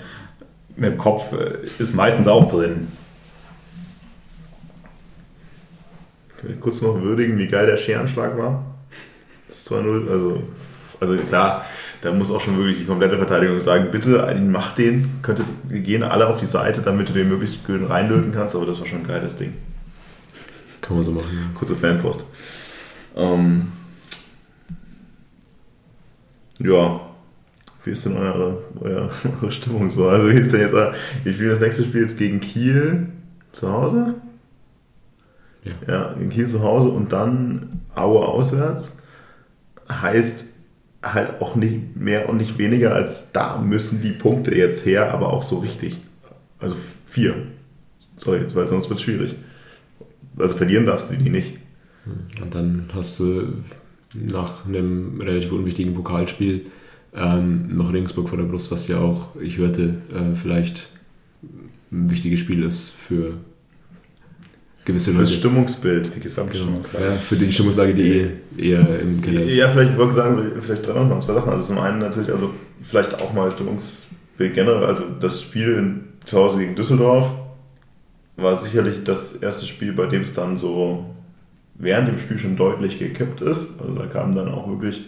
[0.76, 2.88] mit dem Kopf äh, ist meistens auch drin.
[6.60, 8.64] Kurz noch würdigen, wie geil der Scherenschlag war.
[9.48, 10.08] Das 2-0.
[10.08, 10.42] Also,
[11.00, 11.64] also klar,
[12.02, 16.02] da muss auch schon wirklich die komplette Verteidigung sagen, bitte mach den, könnte, wir gehen
[16.02, 18.98] alle auf die Seite, damit du den möglichst gut reinlöten kannst, aber das war schon
[19.00, 19.54] ein geiles Ding.
[20.80, 21.50] Kann man so machen.
[21.54, 22.24] Kurze Fanpost.
[23.16, 23.68] Ähm,
[26.58, 27.00] ja,
[27.84, 30.08] wie ist denn eure, eure, eure Stimmung so?
[30.08, 33.08] Also wie ist denn jetzt, wir spielen das nächste Spiel jetzt gegen Kiel
[33.52, 34.14] zu Hause?
[35.64, 35.72] Ja.
[35.88, 38.98] ja, in Kiel zu Hause und dann Aue auswärts.
[39.88, 40.46] Heißt
[41.02, 45.32] halt auch nicht mehr und nicht weniger als da müssen die Punkte jetzt her, aber
[45.32, 46.00] auch so richtig.
[46.58, 47.34] Also vier.
[48.16, 49.34] Sorry, weil sonst wird es schwierig.
[50.36, 51.58] Also verlieren darfst du die nicht.
[52.40, 53.54] Und dann hast du
[54.12, 56.66] nach einem relativ unwichtigen Pokalspiel
[57.14, 60.88] ähm, noch Regensburg vor der Brust, was ja auch, ich hörte, äh, vielleicht
[61.92, 63.34] ein wichtiges Spiel ist für
[64.84, 65.40] gewisse Fürs Leute.
[65.40, 67.04] Stimmungsbild, die Gesamtstimmungslage.
[67.04, 69.54] Ja, für die Stimmungslage, die eh eher im Keller ist.
[69.54, 71.50] Ja, vielleicht wollte ich sagen, vielleicht dran noch zwei Sachen.
[71.50, 76.38] Also zum einen natürlich, also vielleicht auch mal Stimmungsbild generell, also das Spiel in, zu
[76.38, 77.30] Hause gegen Düsseldorf
[78.36, 81.06] war sicherlich das erste Spiel, bei dem es dann so
[81.76, 83.80] während dem Spiel schon deutlich gekippt ist.
[83.80, 85.02] Also da kam dann auch wirklich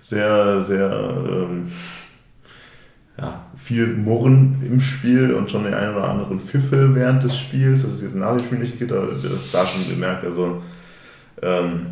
[0.00, 1.68] sehr, sehr ähm,
[3.18, 7.82] ja, viel Murren im Spiel und schon den einen oder anderen Pfiffe während des Spiels.
[7.82, 10.24] Das ist jetzt nach dem Spiel nicht geht, aber das da schon gemerkt.
[10.24, 10.62] Also
[11.42, 11.86] ähm,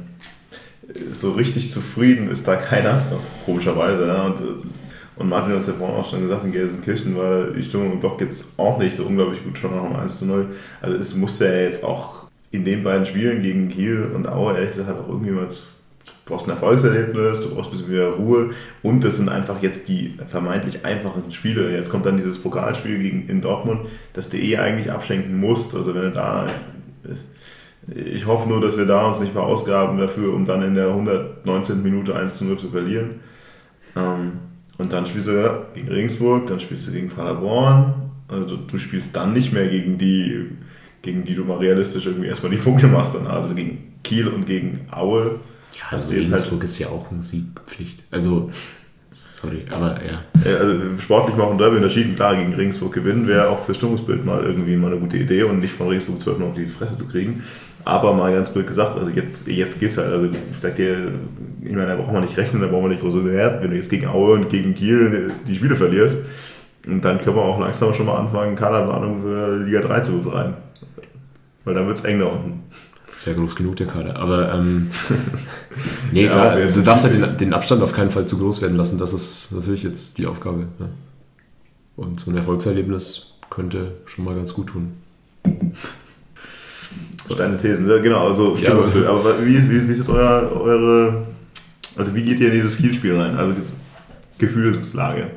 [1.12, 3.02] so richtig zufrieden ist da keiner,
[3.44, 4.06] komischerweise.
[4.06, 4.26] Ja.
[4.26, 4.40] Und,
[5.16, 8.00] und Martin hat es ja vorhin auch schon gesagt, in Gelsenkirchen war die Stimmung im
[8.00, 10.46] Block jetzt auch nicht so unglaublich gut, schon noch um 1 zu 0.
[10.80, 14.70] Also es musste ja jetzt auch in den beiden Spielen gegen Kiel und Aue ehrlich
[14.70, 15.48] gesagt auch irgendwie mal
[16.04, 18.50] du brauchst ein Erfolgserlebnis, du brauchst ein bisschen mehr Ruhe
[18.82, 21.72] und das sind einfach jetzt die vermeintlich einfachen Spiele.
[21.72, 23.82] Jetzt kommt dann dieses Pokalspiel gegen, in Dortmund,
[24.12, 25.74] das du eh eigentlich abschenken musst.
[25.74, 26.48] Also wenn du da,
[27.94, 31.82] ich hoffe nur, dass wir da uns nicht verausgaben dafür, um dann in der 119.
[31.82, 33.20] Minute 1 zu 0 zu verlieren.
[33.96, 34.32] Ähm,
[34.78, 38.10] und dann spielst du ja gegen Regensburg, dann spielst du gegen Paderborn.
[38.28, 40.50] Also du spielst dann nicht mehr gegen die,
[41.02, 43.16] gegen die du mal realistisch irgendwie erstmal die Punkte machst.
[43.16, 45.40] Also gegen Kiel und gegen Aue
[45.90, 48.02] also Regensburg halt, ist ja auch Musikpflicht.
[48.10, 48.50] Also,
[49.10, 50.22] sorry, aber ja.
[50.58, 52.14] Also sportlich machen Derby unterschieden.
[52.14, 55.60] Klar, gegen Regensburg gewinnen wäre auch für Stimmungsbild mal irgendwie mal eine gute Idee und
[55.60, 57.42] nicht von Regensburg 12 noch auf die Fresse zu kriegen.
[57.84, 60.12] Aber mal ganz blöd gesagt, also jetzt, jetzt geht's halt.
[60.12, 61.12] Also ich sag dir,
[61.62, 63.62] ich meine, da braucht man nicht rechnen, da braucht man nicht groß mehr.
[63.62, 66.26] Wenn du jetzt gegen Aue und gegen Kiel die Spiele verlierst,
[66.86, 70.54] und dann können wir auch langsam schon mal anfangen, Kaderplanung für Liga 3 zu betreiben.
[71.64, 72.62] Weil dann wird es eng da unten.
[73.28, 74.16] Ja groß genug, der Kader.
[74.16, 74.88] Aber ähm,
[76.12, 78.62] nee, ja, klar, also, du darfst ja den, den, Abstand auf keinen Fall zu groß
[78.62, 78.98] werden lassen.
[78.98, 80.68] Das ist natürlich jetzt die Aufgabe.
[80.78, 80.88] Ne?
[81.96, 84.92] Und so ein Erfolgserlebnis könnte schon mal ganz gut tun.
[87.36, 88.26] Deine Thesen, ja, genau.
[88.26, 91.26] Also, ja, aber, aber wie, ist, wie, wie ist jetzt euer, eure,
[91.96, 93.36] also wie geht ihr in dieses Kielspiel rein?
[93.36, 93.52] Also
[94.38, 95.32] Gefühlslage.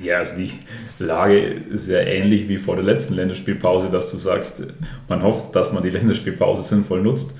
[0.00, 0.52] Ja, also die
[0.98, 4.66] Lage ist ja ähnlich wie vor der letzten Länderspielpause, dass du sagst,
[5.08, 7.38] man hofft, dass man die Länderspielpause sinnvoll nutzt,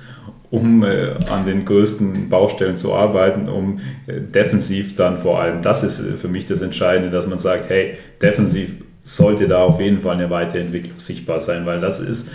[0.51, 5.83] um äh, an den größten Baustellen zu arbeiten, um äh, defensiv dann vor allem, das
[5.83, 10.01] ist äh, für mich das Entscheidende, dass man sagt, hey, defensiv sollte da auf jeden
[10.01, 12.31] Fall eine Weiterentwicklung sichtbar sein, weil das ist,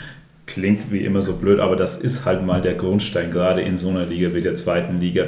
[0.50, 3.90] klingt wie immer so blöd, aber das ist halt mal der Grundstein, gerade in so
[3.90, 5.26] einer Liga wie der zweiten Liga.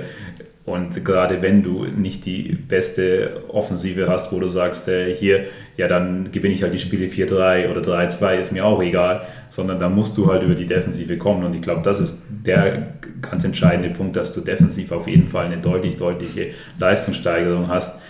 [0.63, 5.45] Und gerade wenn du nicht die beste Offensive hast, wo du sagst, äh, hier,
[5.75, 9.79] ja, dann gewinne ich halt die Spiele 4-3 oder 3-2, ist mir auch egal, sondern
[9.79, 11.43] da musst du halt über die Defensive kommen.
[11.43, 15.47] Und ich glaube, das ist der ganz entscheidende Punkt, dass du defensiv auf jeden Fall
[15.47, 18.01] eine deutlich, deutliche Leistungssteigerung hast.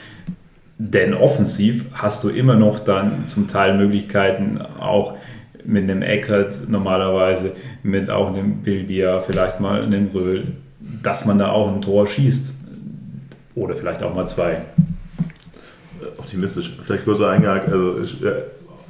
[0.78, 5.16] Denn offensiv hast du immer noch dann zum Teil Möglichkeiten, auch
[5.64, 7.52] mit einem Eckert normalerweise,
[7.84, 10.54] mit auch einem Bilbia, vielleicht mal einem Röhl,
[11.02, 12.54] dass man da auch ein Tor schießt.
[13.56, 14.62] Oder vielleicht auch mal zwei.
[16.18, 16.72] Optimistisch.
[16.84, 18.44] Vielleicht kurz eingehakt, also ich, äh,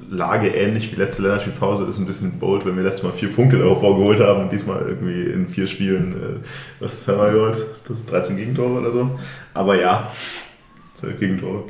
[0.09, 3.57] Lage ähnlich wie letzte Länderspielpause ist ein bisschen bold, wenn wir letztes Mal vier Punkte
[3.57, 6.39] darauf vorgeholt haben und diesmal irgendwie in vier Spielen, äh,
[6.81, 7.55] was haben wir geholt?
[7.55, 9.11] Ist das 13 Gegentore oder so?
[9.53, 10.11] Aber ja,
[10.95, 11.63] 12 Gegentore.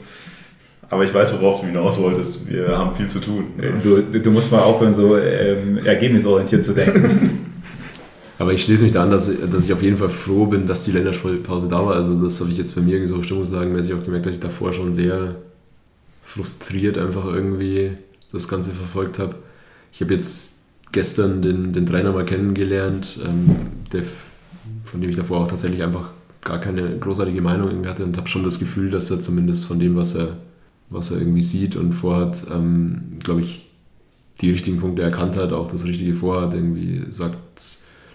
[0.89, 2.49] Aber ich weiß, worauf du hinaus wolltest.
[2.49, 3.45] Wir haben viel zu tun.
[3.81, 7.37] Du, du musst mal aufhören, so ähm, ergebnisorientiert zu denken.
[8.41, 10.83] Aber ich schließe mich da an, dass, dass ich auf jeden Fall froh bin, dass
[10.83, 11.93] die Länderspielpause da war.
[11.93, 14.95] Also das habe ich jetzt bei mir so stimmungslagenmäßig auch gemerkt, dass ich davor schon
[14.95, 15.35] sehr
[16.23, 17.91] frustriert einfach irgendwie
[18.31, 19.35] das Ganze verfolgt habe.
[19.91, 23.57] Ich habe jetzt gestern den, den Trainer mal kennengelernt, ähm,
[23.93, 24.01] der,
[24.85, 26.09] von dem ich davor auch tatsächlich einfach
[26.43, 29.79] gar keine großartige Meinung irgendwie hatte und habe schon das Gefühl, dass er zumindest von
[29.79, 30.37] dem, was er,
[30.89, 33.69] was er irgendwie sieht und vorhat, ähm, glaube ich,
[34.41, 37.37] die richtigen Punkte erkannt hat, auch das Richtige vorhat, irgendwie sagt,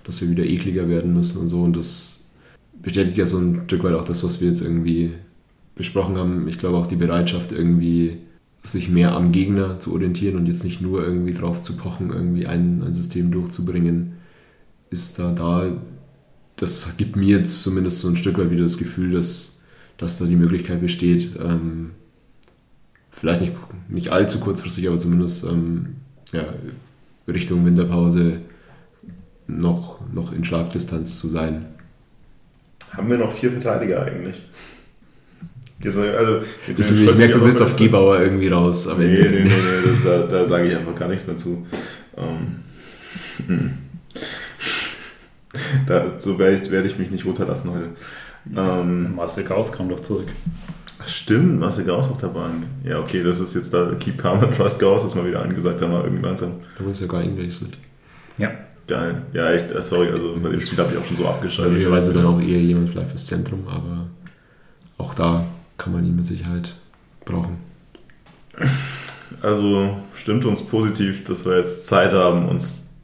[0.07, 1.63] dass wir wieder ekliger werden müssen und so.
[1.63, 2.31] Und das
[2.81, 5.13] bestätigt ja so ein Stück weit auch das, was wir jetzt irgendwie
[5.75, 6.47] besprochen haben.
[6.47, 8.19] Ich glaube auch die Bereitschaft, irgendwie
[8.63, 12.47] sich mehr am Gegner zu orientieren und jetzt nicht nur irgendwie drauf zu pochen, irgendwie
[12.47, 14.15] ein, ein System durchzubringen,
[14.91, 15.73] ist da da.
[16.57, 19.63] Das gibt mir jetzt zumindest so ein Stück weit wieder das Gefühl, dass,
[19.99, 21.91] dass da die Möglichkeit besteht, ähm,
[23.11, 23.53] vielleicht nicht,
[23.89, 25.97] nicht allzu kurzfristig, aber zumindest ähm,
[26.33, 26.47] ja,
[27.29, 28.41] Richtung Winterpause
[29.47, 31.67] noch, noch in Schlagdistanz zu sein.
[32.93, 34.43] Haben wir noch vier Verteidiger eigentlich?
[35.85, 38.89] also, jetzt ich, ich merke, du willst auf Gebauer irgendwie raus.
[38.89, 39.51] Aber nee, nee, nee, nee,
[40.05, 41.67] da, da sage ich einfach gar nichts mehr zu.
[42.17, 42.57] Ähm,
[43.47, 43.71] hm.
[45.87, 47.91] da, so werde ich, werd ich mich nicht runterlassen heute.
[48.57, 50.29] Ähm, Marcel Gauss kam doch zurück.
[51.07, 52.67] Stimmt, Marcel Gauss auf der Bank.
[52.83, 55.81] Ja, okay, das ist jetzt da Keep Calm and Trust Gauss, das mal wieder angesagt
[55.83, 56.55] haben, irgendwie langsam.
[56.79, 57.77] Da wurde sogar eingewechselt.
[58.39, 58.51] Ja.
[58.87, 59.23] Geil.
[59.33, 61.73] Ja, echt, äh, sorry, also bei dem Spiel habe ich auch schon so abgeschaltet.
[61.73, 64.07] Möglicherweise dann auch eher jemand vielleicht fürs Zentrum, aber
[64.99, 65.45] auch da
[65.77, 66.75] kann man ihn mit Sicherheit
[67.25, 67.59] brauchen.
[69.43, 72.95] Also stimmt uns positiv, dass wir jetzt Zeit haben, uns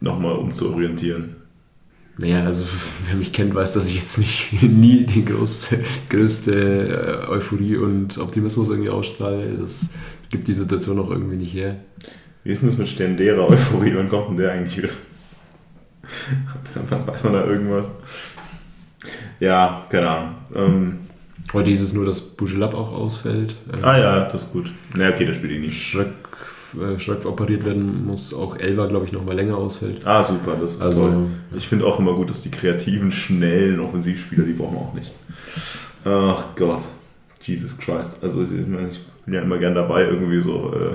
[0.00, 1.36] nochmal umzuorientieren.
[2.18, 2.64] Naja, also
[3.06, 8.18] wer mich kennt, weiß, dass ich jetzt nicht nie die größte, größte äh, Euphorie und
[8.18, 9.56] Optimismus irgendwie ausstrahle.
[9.58, 9.90] Das
[10.30, 11.76] gibt die Situation auch irgendwie nicht her.
[12.42, 13.92] Wie ist denn das mit ständerer Euphorie?
[13.94, 14.90] Wann kommt denn der eigentlich wieder?
[17.06, 17.90] Weiß man da irgendwas?
[19.40, 20.34] Ja, keine Ahnung.
[20.54, 20.98] Ähm,
[21.52, 23.54] Heute hieß es nur, dass Bujelab auch ausfällt.
[23.82, 24.70] Ah ja, das ist gut.
[24.94, 25.82] Na okay, das spiele ich nicht.
[25.82, 26.08] Schröck,
[26.74, 28.34] äh, Schröck operiert werden muss.
[28.34, 30.04] Auch Elva, glaube ich, noch mal länger ausfällt.
[30.04, 31.26] Ah, super, das ist also, toll.
[31.56, 35.12] Ich finde auch immer gut, dass die kreativen, schnellen Offensivspieler, die brauchen wir auch nicht.
[36.04, 36.82] Ach Gott,
[37.42, 38.18] Jesus Christ.
[38.22, 40.94] Also ich, ich bin ja immer gern dabei, irgendwie so äh,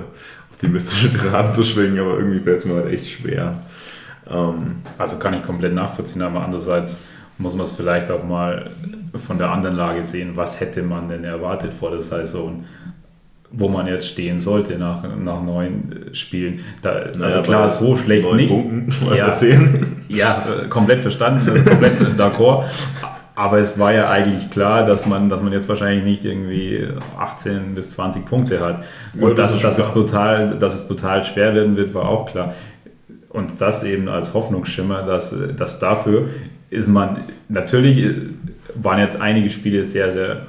[0.52, 3.64] optimistische Draht zu schwingen, aber irgendwie fällt es mir halt echt schwer.
[4.30, 7.06] Ähm, also kann ich komplett nachvollziehen, aber andererseits
[7.38, 8.70] muss man es vielleicht auch mal
[9.16, 12.64] von der anderen Lage sehen, was hätte man denn erwartet vor der Saison,
[13.52, 16.60] wo man jetzt stehen sollte nach, nach neun Spielen.
[16.82, 18.50] Da, naja, also klar, so schlecht nicht.
[18.50, 19.34] Punkten, ja,
[20.08, 22.66] ja, komplett verstanden, komplett d'accord.
[23.34, 26.86] Aber es war ja eigentlich klar, dass man, dass man jetzt wahrscheinlich nicht irgendwie
[27.18, 28.84] 18 bis 20 Punkte hat.
[29.14, 32.30] Und ja, das dass, dass, es brutal, dass es brutal schwer werden wird, war auch
[32.30, 32.54] klar.
[33.34, 36.30] Und das eben als Hoffnungsschimmer, dass, dass dafür
[36.70, 38.16] ist man, natürlich
[38.76, 40.46] waren jetzt einige Spiele sehr, sehr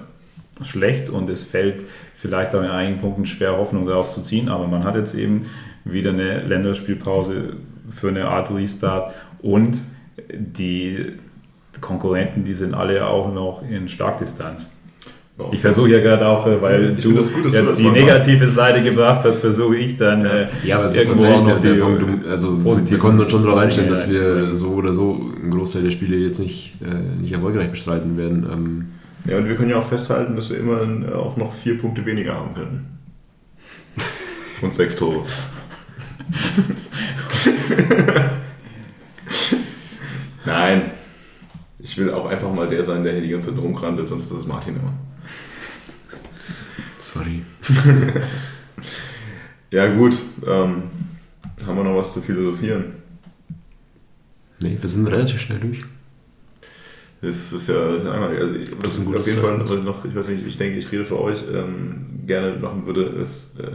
[0.63, 4.67] schlecht und es fällt vielleicht auch in einigen Punkten schwer, Hoffnung daraus zu ziehen, aber
[4.69, 5.47] man hat jetzt eben
[5.85, 7.57] wieder eine Länderspielpause
[7.89, 9.83] für eine Art Restart und
[10.31, 11.07] die
[11.81, 14.82] Konkurrenten, die sind alle auch noch in Starkdistanz.
[15.51, 18.57] Ich versuche ja gerade auch, äh, weil ich du gut, jetzt die negative machst.
[18.57, 21.75] Seite gebracht hast, versuche ich dann äh, ja, aber es irgendwo ist auch noch der,
[21.75, 25.85] Punkt, also wir konnten uns schon darauf einstellen, dass wir so oder so einen Großteil
[25.85, 28.47] der Spiele jetzt nicht, äh, nicht erfolgreich bestreiten werden.
[28.53, 28.85] Ähm,
[29.25, 32.05] ja, und wir können ja auch festhalten, dass wir immerhin äh, auch noch vier Punkte
[32.05, 32.99] weniger haben können.
[34.63, 35.25] Und sechs Tore.
[40.45, 40.91] Nein.
[41.93, 44.33] Ich will auch einfach mal der sein, der hier die ganze Zeit rumkrandelt, sonst ist
[44.33, 44.95] das Martin immer.
[46.99, 47.43] Sorry.
[49.71, 50.15] ja, gut.
[50.47, 50.85] Ähm,
[51.67, 52.95] haben wir noch was zu philosophieren?
[54.61, 55.85] Nee, wir sind relativ schnell durch.
[57.21, 60.05] Das ist ja einmal, also ich, das ist ein auf jeden Fall, was ich noch,
[60.07, 63.73] ich weiß nicht, ich denke, ich rede für euch, ähm, gerne machen würde, ist äh,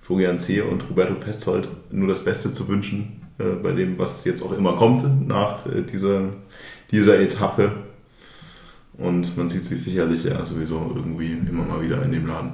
[0.00, 4.42] Florian Zehe und Roberto Petzold nur das Beste zu wünschen äh, bei dem, was jetzt
[4.42, 6.30] auch immer kommt nach äh, dieser,
[6.94, 7.72] dieser Etappe.
[8.96, 12.52] Und man sieht sich sicherlich ja sowieso irgendwie immer mal wieder in dem Laden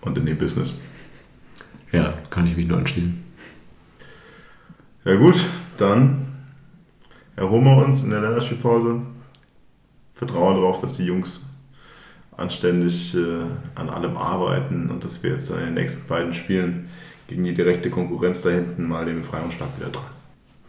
[0.00, 0.80] und in dem Business.
[1.92, 3.22] Ja, kann ich mich nur anschließen.
[5.04, 5.42] Ja gut,
[5.78, 6.26] dann
[7.36, 9.02] erholen wir uns in der Länderspielpause.
[10.12, 11.46] Vertrauen darauf, dass die Jungs
[12.36, 13.44] anständig äh,
[13.74, 16.88] an allem arbeiten und dass wir jetzt in den nächsten beiden Spielen
[17.28, 20.04] gegen die direkte Konkurrenz da hinten mal den Befreiungsschlag wieder dran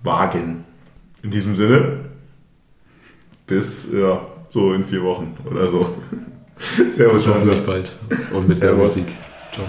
[0.03, 0.63] wagen.
[1.23, 2.10] In diesem Sinne,
[3.51, 5.85] bis ja, so in vier Wochen oder so.
[6.57, 7.27] Servus.
[7.27, 7.91] Hoffentlich bald.
[8.31, 8.93] Und mit Servus.
[8.93, 9.15] der Musik.
[9.51, 9.65] Ciao.